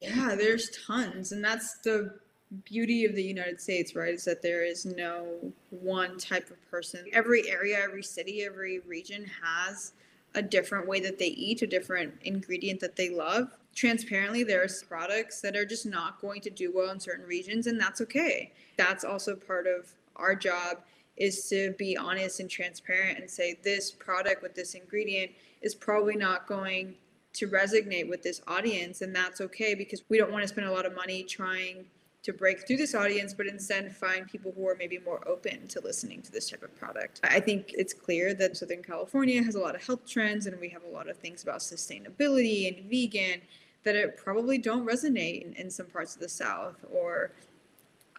Yeah, 0.00 0.34
there's 0.38 0.70
tons. 0.86 1.32
And 1.32 1.44
that's 1.44 1.78
the 1.78 2.18
beauty 2.64 3.04
of 3.04 3.14
the 3.14 3.22
United 3.22 3.60
States, 3.60 3.94
right? 3.94 4.14
Is 4.14 4.24
that 4.24 4.42
there 4.42 4.64
is 4.64 4.86
no 4.86 5.52
one 5.68 6.18
type 6.18 6.50
of 6.50 6.56
person. 6.70 7.04
Every 7.12 7.48
area, 7.50 7.78
every 7.78 8.02
city, 8.02 8.42
every 8.42 8.80
region 8.80 9.26
has 9.42 9.92
a 10.34 10.42
different 10.42 10.86
way 10.86 11.00
that 11.00 11.18
they 11.18 11.26
eat, 11.26 11.62
a 11.62 11.66
different 11.66 12.14
ingredient 12.22 12.80
that 12.80 12.96
they 12.96 13.10
love. 13.10 13.48
Transparently, 13.74 14.42
there's 14.42 14.82
products 14.82 15.40
that 15.40 15.56
are 15.56 15.64
just 15.64 15.86
not 15.86 16.20
going 16.20 16.40
to 16.42 16.50
do 16.50 16.72
well 16.74 16.90
in 16.90 17.00
certain 17.00 17.26
regions, 17.26 17.66
and 17.66 17.80
that's 17.80 18.00
okay. 18.00 18.52
That's 18.76 19.04
also 19.04 19.36
part 19.36 19.66
of 19.66 19.92
our 20.16 20.34
job 20.34 20.78
is 21.16 21.48
to 21.50 21.72
be 21.78 21.96
honest 21.96 22.40
and 22.40 22.48
transparent 22.48 23.18
and 23.18 23.30
say 23.30 23.58
this 23.62 23.90
product 23.90 24.42
with 24.42 24.54
this 24.54 24.74
ingredient 24.74 25.30
is 25.60 25.74
probably 25.74 26.16
not 26.16 26.46
going 26.46 26.94
to 27.32 27.46
resonate 27.46 28.08
with 28.08 28.22
this 28.22 28.40
audience 28.46 29.02
and 29.02 29.14
that's 29.14 29.40
okay 29.40 29.74
because 29.74 30.02
we 30.08 30.18
don't 30.18 30.32
want 30.32 30.42
to 30.42 30.48
spend 30.48 30.66
a 30.66 30.72
lot 30.72 30.86
of 30.86 30.94
money 30.94 31.22
trying 31.22 31.84
to 32.22 32.32
break 32.32 32.66
through 32.66 32.76
this 32.76 32.94
audience 32.94 33.34
but 33.34 33.46
instead 33.46 33.94
find 33.94 34.26
people 34.26 34.52
who 34.56 34.66
are 34.66 34.76
maybe 34.78 34.98
more 35.04 35.26
open 35.28 35.66
to 35.68 35.80
listening 35.80 36.20
to 36.22 36.30
this 36.32 36.50
type 36.50 36.62
of 36.62 36.74
product 36.76 37.20
i 37.24 37.40
think 37.40 37.72
it's 37.76 37.92
clear 37.92 38.34
that 38.34 38.56
southern 38.56 38.82
california 38.82 39.42
has 39.42 39.54
a 39.54 39.60
lot 39.60 39.74
of 39.74 39.84
health 39.84 40.06
trends 40.06 40.46
and 40.46 40.58
we 40.60 40.68
have 40.68 40.84
a 40.84 40.88
lot 40.88 41.08
of 41.08 41.16
things 41.16 41.42
about 41.42 41.60
sustainability 41.60 42.68
and 42.68 42.90
vegan 42.90 43.40
that 43.82 43.96
it 43.96 44.16
probably 44.16 44.58
don't 44.58 44.86
resonate 44.86 45.42
in, 45.46 45.52
in 45.54 45.70
some 45.70 45.86
parts 45.86 46.14
of 46.14 46.20
the 46.20 46.28
south 46.28 46.84
or 46.92 47.32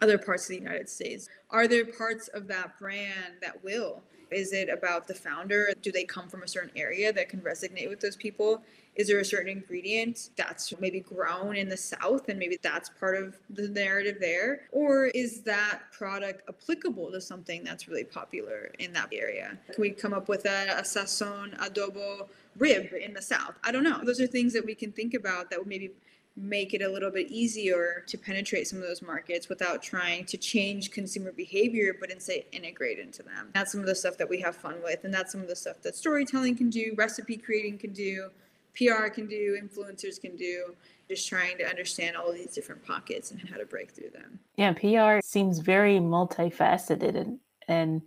other 0.02 0.18
parts 0.18 0.44
of 0.44 0.48
the 0.48 0.56
United 0.56 0.88
States? 0.88 1.28
Are 1.50 1.68
there 1.68 1.86
parts 1.86 2.28
of 2.28 2.48
that 2.48 2.78
brand 2.78 3.34
that 3.40 3.62
will? 3.62 4.02
Is 4.30 4.52
it 4.52 4.68
about 4.68 5.06
the 5.06 5.14
founder? 5.14 5.72
Do 5.80 5.92
they 5.92 6.04
come 6.04 6.28
from 6.28 6.42
a 6.42 6.48
certain 6.48 6.72
area 6.76 7.12
that 7.12 7.28
can 7.28 7.40
resonate 7.40 7.88
with 7.88 8.00
those 8.00 8.16
people? 8.16 8.62
Is 8.94 9.08
there 9.08 9.20
a 9.20 9.24
certain 9.24 9.48
ingredient 9.48 10.30
that's 10.36 10.72
maybe 10.78 11.00
grown 11.00 11.56
in 11.56 11.68
the 11.68 11.76
South 11.76 12.28
and 12.28 12.38
maybe 12.38 12.58
that's 12.62 12.90
part 12.90 13.16
of 13.16 13.38
the 13.48 13.68
narrative 13.68 14.18
there? 14.20 14.62
Or 14.70 15.06
is 15.06 15.40
that 15.42 15.80
product 15.92 16.42
applicable 16.48 17.10
to 17.12 17.20
something 17.20 17.64
that's 17.64 17.88
really 17.88 18.04
popular 18.04 18.70
in 18.78 18.92
that 18.92 19.08
area? 19.12 19.58
Can 19.72 19.80
we 19.80 19.90
come 19.90 20.12
up 20.12 20.28
with 20.28 20.44
a, 20.44 20.78
a 20.78 20.82
sazon 20.82 21.56
adobo 21.58 22.28
rib 22.58 22.92
in 22.92 23.14
the 23.14 23.22
South? 23.22 23.54
I 23.64 23.72
don't 23.72 23.84
know. 23.84 24.00
Those 24.04 24.20
are 24.20 24.26
things 24.26 24.52
that 24.52 24.64
we 24.64 24.74
can 24.74 24.92
think 24.92 25.14
about 25.14 25.48
that 25.50 25.58
would 25.58 25.68
maybe 25.68 25.92
make 26.36 26.72
it 26.72 26.82
a 26.82 26.88
little 26.88 27.10
bit 27.10 27.30
easier 27.30 28.04
to 28.06 28.16
penetrate 28.16 28.66
some 28.66 28.78
of 28.78 28.86
those 28.86 29.02
markets 29.02 29.48
without 29.48 29.82
trying 29.82 30.24
to 30.24 30.36
change 30.36 30.90
consumer 30.90 31.32
behavior, 31.32 31.94
but 31.98 32.10
instead 32.10 32.44
integrate 32.52 32.98
into 32.98 33.22
them. 33.22 33.50
That's 33.54 33.72
some 33.72 33.80
of 33.80 33.86
the 33.86 33.94
stuff 33.94 34.16
that 34.18 34.28
we 34.28 34.40
have 34.40 34.56
fun 34.56 34.76
with, 34.82 35.04
and 35.04 35.12
that's 35.12 35.32
some 35.32 35.42
of 35.42 35.48
the 35.48 35.56
stuff 35.56 35.82
that 35.82 35.94
storytelling 35.94 36.56
can 36.56 36.70
do, 36.70 36.94
recipe 36.96 37.36
creating 37.36 37.78
can 37.78 37.92
do, 37.92 38.30
PR 38.76 39.08
can 39.08 39.26
do, 39.26 39.58
influencers 39.62 40.20
can 40.20 40.36
do. 40.36 40.74
Just 41.08 41.28
trying 41.28 41.58
to 41.58 41.68
understand 41.68 42.16
all 42.16 42.32
these 42.32 42.54
different 42.54 42.84
pockets 42.84 43.32
and 43.32 43.40
how 43.48 43.56
to 43.56 43.66
break 43.66 43.90
through 43.90 44.10
them. 44.10 44.38
Yeah, 44.56 44.72
PR 44.72 45.20
seems 45.22 45.58
very 45.58 45.98
multifaceted 45.98 47.16
and 47.16 47.38
and 47.68 48.02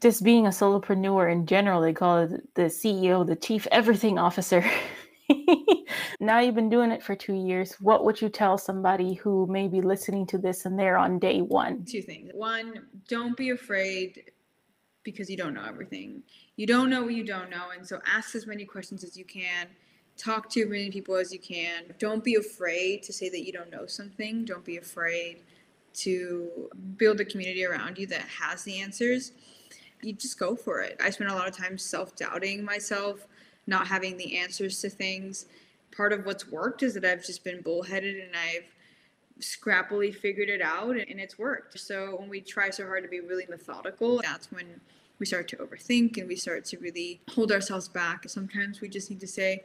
just 0.00 0.22
being 0.22 0.46
a 0.46 0.50
solopreneur 0.50 1.30
in 1.30 1.46
general, 1.46 1.80
they 1.80 1.92
call 1.92 2.18
it 2.18 2.54
the 2.54 2.62
CEO, 2.62 3.26
the 3.26 3.36
chief 3.36 3.66
everything 3.72 4.18
officer. 4.18 4.64
now 6.20 6.40
you've 6.40 6.54
been 6.54 6.70
doing 6.70 6.90
it 6.90 7.02
for 7.02 7.14
two 7.14 7.34
years. 7.34 7.74
What 7.80 8.04
would 8.04 8.20
you 8.20 8.28
tell 8.28 8.56
somebody 8.56 9.14
who 9.14 9.46
may 9.46 9.68
be 9.68 9.80
listening 9.80 10.26
to 10.28 10.38
this 10.38 10.64
and 10.64 10.78
they're 10.78 10.96
on 10.96 11.18
day 11.18 11.40
one? 11.40 11.84
Two 11.84 12.02
things. 12.02 12.30
One, 12.34 12.86
don't 13.08 13.36
be 13.36 13.50
afraid 13.50 14.30
because 15.02 15.30
you 15.30 15.36
don't 15.36 15.54
know 15.54 15.64
everything. 15.64 16.22
You 16.56 16.66
don't 16.66 16.90
know 16.90 17.02
what 17.02 17.14
you 17.14 17.24
don't 17.24 17.50
know. 17.50 17.70
And 17.76 17.86
so 17.86 18.00
ask 18.06 18.34
as 18.34 18.46
many 18.46 18.64
questions 18.64 19.04
as 19.04 19.16
you 19.16 19.24
can. 19.24 19.68
Talk 20.16 20.50
to 20.50 20.62
as 20.62 20.68
many 20.68 20.90
people 20.90 21.16
as 21.16 21.32
you 21.32 21.38
can. 21.38 21.94
Don't 21.98 22.22
be 22.22 22.34
afraid 22.34 23.02
to 23.04 23.12
say 23.12 23.28
that 23.30 23.46
you 23.46 23.52
don't 23.52 23.70
know 23.70 23.86
something. 23.86 24.44
Don't 24.44 24.64
be 24.64 24.76
afraid 24.76 25.38
to 25.92 26.70
build 26.96 27.20
a 27.20 27.24
community 27.24 27.64
around 27.64 27.98
you 27.98 28.06
that 28.06 28.22
has 28.22 28.62
the 28.62 28.80
answers. 28.80 29.32
You 30.02 30.12
just 30.12 30.38
go 30.38 30.56
for 30.56 30.80
it. 30.80 31.00
I 31.02 31.10
spent 31.10 31.30
a 31.30 31.34
lot 31.34 31.48
of 31.48 31.56
time 31.56 31.78
self 31.78 32.14
doubting 32.16 32.64
myself, 32.64 33.26
not 33.66 33.86
having 33.86 34.16
the 34.16 34.38
answers 34.38 34.80
to 34.82 34.90
things. 34.90 35.46
Part 35.96 36.12
of 36.12 36.24
what's 36.24 36.48
worked 36.48 36.82
is 36.82 36.94
that 36.94 37.04
I've 37.04 37.24
just 37.24 37.44
been 37.44 37.62
bullheaded 37.62 38.16
and 38.16 38.34
I've 38.36 38.64
scrappily 39.40 40.14
figured 40.14 40.48
it 40.48 40.62
out 40.62 40.90
and 40.90 41.20
it's 41.20 41.38
worked. 41.38 41.78
So 41.78 42.16
when 42.18 42.28
we 42.28 42.40
try 42.40 42.70
so 42.70 42.86
hard 42.86 43.02
to 43.02 43.08
be 43.08 43.20
really 43.20 43.46
methodical, 43.48 44.20
that's 44.22 44.50
when 44.52 44.80
we 45.18 45.26
start 45.26 45.48
to 45.48 45.56
overthink 45.56 46.18
and 46.18 46.28
we 46.28 46.36
start 46.36 46.64
to 46.66 46.78
really 46.78 47.20
hold 47.34 47.52
ourselves 47.52 47.88
back. 47.88 48.28
Sometimes 48.28 48.80
we 48.80 48.88
just 48.88 49.10
need 49.10 49.20
to 49.20 49.26
say, 49.26 49.64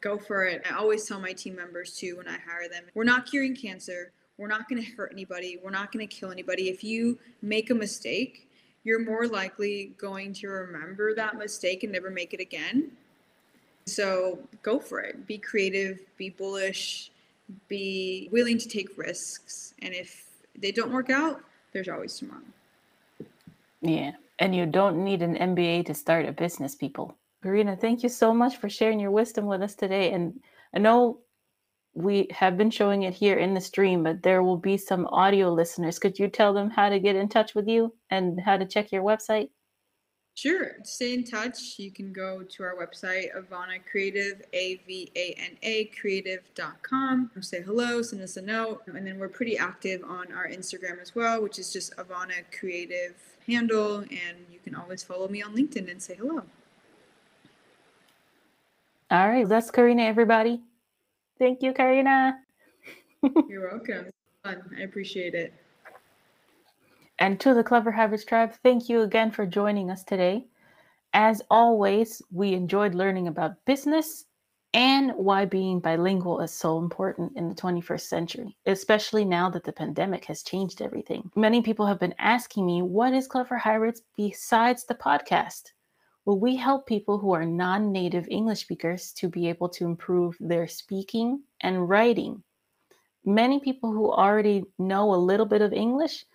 go 0.00 0.18
for 0.18 0.44
it. 0.44 0.64
I 0.70 0.76
always 0.76 1.06
tell 1.06 1.20
my 1.20 1.32
team 1.32 1.56
members 1.56 1.96
too 1.96 2.16
when 2.16 2.28
I 2.28 2.38
hire 2.38 2.68
them, 2.70 2.84
we're 2.94 3.04
not 3.04 3.26
curing 3.26 3.54
cancer. 3.54 4.12
We're 4.38 4.48
not 4.48 4.68
going 4.68 4.82
to 4.82 4.90
hurt 4.92 5.10
anybody. 5.12 5.58
We're 5.62 5.70
not 5.70 5.90
going 5.90 6.06
to 6.06 6.14
kill 6.14 6.30
anybody. 6.30 6.68
If 6.68 6.84
you 6.84 7.18
make 7.42 7.70
a 7.70 7.74
mistake, 7.74 8.48
you're 8.84 9.04
more 9.04 9.26
likely 9.26 9.92
going 9.98 10.32
to 10.34 10.48
remember 10.48 11.14
that 11.14 11.36
mistake 11.36 11.82
and 11.82 11.92
never 11.92 12.10
make 12.10 12.32
it 12.32 12.40
again. 12.40 12.92
So 13.86 14.38
go 14.62 14.78
for 14.78 15.00
it. 15.00 15.26
Be 15.26 15.38
creative, 15.38 16.00
be 16.16 16.30
bullish, 16.30 17.10
be 17.68 18.28
willing 18.32 18.58
to 18.58 18.68
take 18.68 18.96
risks. 18.96 19.74
And 19.82 19.94
if 19.94 20.26
they 20.56 20.72
don't 20.72 20.92
work 20.92 21.10
out, 21.10 21.40
there's 21.72 21.88
always 21.88 22.16
tomorrow. 22.16 22.42
Yeah. 23.80 24.12
And 24.38 24.54
you 24.54 24.66
don't 24.66 25.02
need 25.02 25.22
an 25.22 25.36
MBA 25.36 25.86
to 25.86 25.94
start 25.94 26.26
a 26.26 26.32
business, 26.32 26.74
people. 26.74 27.16
Karina, 27.42 27.76
thank 27.76 28.02
you 28.02 28.08
so 28.08 28.34
much 28.34 28.56
for 28.56 28.68
sharing 28.68 29.00
your 29.00 29.10
wisdom 29.10 29.46
with 29.46 29.62
us 29.62 29.74
today. 29.74 30.12
And 30.12 30.40
I 30.74 30.78
know 30.78 31.20
we 31.94 32.28
have 32.30 32.56
been 32.56 32.70
showing 32.70 33.02
it 33.02 33.14
here 33.14 33.38
in 33.38 33.54
the 33.54 33.60
stream, 33.60 34.02
but 34.02 34.22
there 34.22 34.42
will 34.42 34.56
be 34.56 34.76
some 34.76 35.06
audio 35.06 35.52
listeners. 35.52 35.98
Could 35.98 36.18
you 36.18 36.28
tell 36.28 36.52
them 36.52 36.70
how 36.70 36.88
to 36.88 37.00
get 37.00 37.16
in 37.16 37.28
touch 37.28 37.54
with 37.54 37.68
you 37.68 37.94
and 38.10 38.40
how 38.40 38.56
to 38.56 38.66
check 38.66 38.92
your 38.92 39.02
website? 39.02 39.50
Sure. 40.38 40.76
Stay 40.84 41.14
in 41.14 41.24
touch. 41.24 41.80
You 41.80 41.90
can 41.90 42.12
go 42.12 42.44
to 42.44 42.62
our 42.62 42.76
website, 42.76 43.36
Avana 43.36 43.84
Creative, 43.90 44.40
A 44.52 44.76
V 44.86 45.10
A 45.16 45.34
N 45.36 45.56
A 45.64 45.86
creative.com. 45.86 47.32
Say 47.40 47.60
hello, 47.60 48.02
send 48.02 48.22
us 48.22 48.36
a 48.36 48.42
note. 48.42 48.82
And 48.86 49.04
then 49.04 49.18
we're 49.18 49.30
pretty 49.30 49.58
active 49.58 50.04
on 50.04 50.32
our 50.32 50.46
Instagram 50.46 51.02
as 51.02 51.12
well, 51.16 51.42
which 51.42 51.58
is 51.58 51.72
just 51.72 51.96
Avana 51.96 52.44
Creative 52.56 53.16
handle. 53.48 53.96
And 53.96 54.38
you 54.48 54.60
can 54.62 54.76
always 54.76 55.02
follow 55.02 55.26
me 55.26 55.42
on 55.42 55.56
LinkedIn 55.56 55.90
and 55.90 56.00
say 56.00 56.14
hello. 56.14 56.44
All 59.10 59.28
right. 59.28 59.48
That's 59.48 59.72
Karina, 59.72 60.04
everybody. 60.04 60.60
Thank 61.40 61.64
you, 61.64 61.72
Karina. 61.72 62.38
You're 63.48 63.72
welcome. 63.72 64.12
Fun. 64.44 64.62
I 64.78 64.82
appreciate 64.82 65.34
it. 65.34 65.52
And 67.20 67.40
to 67.40 67.52
the 67.52 67.64
Clever 67.64 67.90
Hybrids 67.90 68.24
Tribe, 68.24 68.52
thank 68.62 68.88
you 68.88 69.02
again 69.02 69.32
for 69.32 69.44
joining 69.44 69.90
us 69.90 70.04
today. 70.04 70.46
As 71.12 71.42
always, 71.50 72.22
we 72.30 72.52
enjoyed 72.52 72.94
learning 72.94 73.26
about 73.26 73.64
business 73.64 74.26
and 74.72 75.10
why 75.16 75.44
being 75.44 75.80
bilingual 75.80 76.40
is 76.40 76.52
so 76.52 76.78
important 76.78 77.36
in 77.36 77.48
the 77.48 77.56
21st 77.56 78.02
century, 78.02 78.56
especially 78.66 79.24
now 79.24 79.50
that 79.50 79.64
the 79.64 79.72
pandemic 79.72 80.26
has 80.26 80.44
changed 80.44 80.80
everything. 80.80 81.28
Many 81.34 81.60
people 81.60 81.86
have 81.86 81.98
been 81.98 82.14
asking 82.20 82.66
me, 82.66 82.82
what 82.82 83.12
is 83.12 83.26
Clever 83.26 83.56
Hybrids 83.56 84.02
besides 84.16 84.84
the 84.84 84.94
podcast? 84.94 85.72
Well, 86.24 86.38
we 86.38 86.54
help 86.54 86.86
people 86.86 87.18
who 87.18 87.32
are 87.32 87.46
non 87.46 87.90
native 87.90 88.28
English 88.28 88.60
speakers 88.60 89.12
to 89.14 89.28
be 89.28 89.48
able 89.48 89.70
to 89.70 89.86
improve 89.86 90.36
their 90.38 90.68
speaking 90.68 91.42
and 91.62 91.88
writing. 91.88 92.44
Many 93.24 93.58
people 93.58 93.90
who 93.90 94.12
already 94.12 94.64
know 94.78 95.14
a 95.14 95.16
little 95.16 95.46
bit 95.46 95.62
of 95.62 95.72
English 95.72 96.26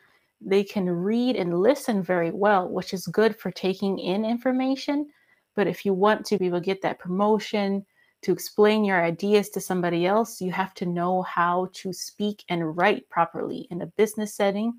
they 0.46 0.64
can 0.64 0.90
read 0.90 1.36
and 1.36 1.60
listen 1.60 2.02
very 2.04 2.32
well, 2.32 2.70
which 2.70 2.94
is 2.94 3.08
good 3.08 3.38
for 3.38 3.52
taking 3.52 4.00
in 4.00 4.26
information. 4.26 5.08
But 5.56 5.68
if 5.68 5.86
you 5.86 5.94
want 5.94 6.26
to 6.28 6.38
be 6.38 6.48
able 6.48 6.60
to 6.60 6.66
get 6.66 6.82
that 6.82 7.00
promotion, 7.00 7.86
to 8.24 8.32
explain 8.32 8.86
your 8.86 9.04
ideas 9.04 9.50
to 9.50 9.60
somebody 9.60 10.06
else, 10.06 10.40
you 10.40 10.52
have 10.52 10.74
to 10.76 10.86
know 10.86 11.22
how 11.24 11.70
to 11.74 11.92
speak 11.92 12.44
and 12.50 12.76
write 12.76 13.08
properly 13.10 13.68
in 13.70 13.82
a 13.82 13.86
business 13.86 14.34
setting 14.34 14.74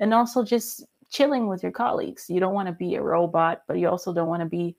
and 0.00 0.14
also 0.14 0.42
just 0.42 0.84
chilling 1.10 1.48
with 1.48 1.62
your 1.62 1.72
colleagues. 1.72 2.28
You 2.28 2.40
don't 2.40 2.54
want 2.54 2.66
to 2.66 2.72
be 2.72 2.94
a 2.94 3.02
robot, 3.02 3.62
but 3.68 3.78
you 3.78 3.88
also 3.88 4.12
don't 4.12 4.28
want 4.28 4.42
to 4.42 4.48
be 4.48 4.74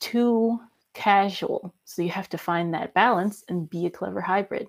too 0.00 0.58
casual. 0.94 1.74
So 1.84 2.02
you 2.02 2.08
have 2.10 2.30
to 2.30 2.38
find 2.38 2.72
that 2.72 2.94
balance 2.94 3.44
and 3.48 3.68
be 3.68 3.84
a 3.86 3.90
clever 3.90 4.22
hybrid. 4.22 4.68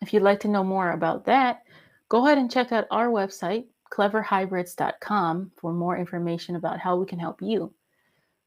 If 0.00 0.14
you'd 0.14 0.22
like 0.22 0.40
to 0.40 0.48
know 0.48 0.64
more 0.64 0.92
about 0.92 1.26
that, 1.26 1.62
go 2.10 2.26
ahead 2.26 2.36
and 2.36 2.50
check 2.50 2.72
out 2.72 2.86
our 2.90 3.08
website, 3.08 3.64
cleverhybrids.com, 3.90 5.52
for 5.56 5.72
more 5.72 5.96
information 5.96 6.56
about 6.56 6.78
how 6.78 6.96
we 6.96 7.06
can 7.06 7.18
help 7.18 7.40
you. 7.40 7.72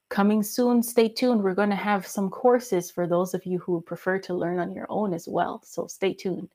Coming 0.09 0.43
soon, 0.43 0.83
stay 0.83 1.09
tuned. 1.09 1.41
We're 1.41 1.55
going 1.55 1.71
to 1.71 1.75
have 1.75 2.05
some 2.05 2.29
courses 2.29 2.91
for 2.91 3.07
those 3.07 3.33
of 3.33 3.45
you 3.47 3.57
who 3.59 3.81
prefer 3.81 4.19
to 4.19 4.33
learn 4.35 4.59
on 4.59 4.71
your 4.71 4.85
own 4.89 5.13
as 5.13 5.27
well. 5.27 5.61
So 5.63 5.87
stay 5.87 6.13
tuned. 6.13 6.49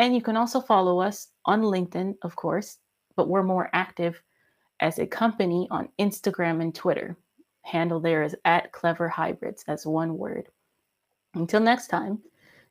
And 0.00 0.14
you 0.14 0.22
can 0.22 0.36
also 0.36 0.60
follow 0.60 0.98
us 0.98 1.28
on 1.44 1.60
LinkedIn, 1.60 2.16
of 2.22 2.34
course, 2.34 2.78
but 3.16 3.28
we're 3.28 3.42
more 3.42 3.68
active 3.74 4.20
as 4.80 4.98
a 4.98 5.06
company 5.06 5.68
on 5.70 5.90
Instagram 6.00 6.62
and 6.62 6.74
Twitter. 6.74 7.16
Handle 7.62 8.00
there 8.00 8.22
is 8.22 8.34
at 8.46 8.72
Clever 8.72 9.08
Hybrids 9.08 9.62
as 9.68 9.86
one 9.86 10.16
word. 10.16 10.48
Until 11.34 11.60
next 11.60 11.88
time, 11.88 12.18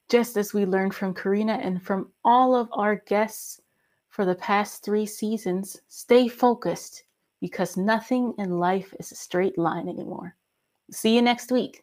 just 0.09 0.37
as 0.37 0.53
we 0.53 0.65
learned 0.65 0.93
from 0.93 1.13
Karina 1.13 1.53
and 1.53 1.81
from 1.81 2.11
all 2.25 2.55
of 2.55 2.67
our 2.73 2.95
guests 3.07 3.61
for 4.09 4.25
the 4.25 4.35
past 4.35 4.83
three 4.83 5.05
seasons, 5.05 5.79
stay 5.87 6.27
focused 6.27 7.03
because 7.39 7.77
nothing 7.77 8.33
in 8.37 8.59
life 8.59 8.93
is 8.99 9.11
a 9.11 9.15
straight 9.15 9.57
line 9.57 9.87
anymore. 9.87 10.35
See 10.91 11.15
you 11.15 11.21
next 11.21 11.51
week. 11.51 11.81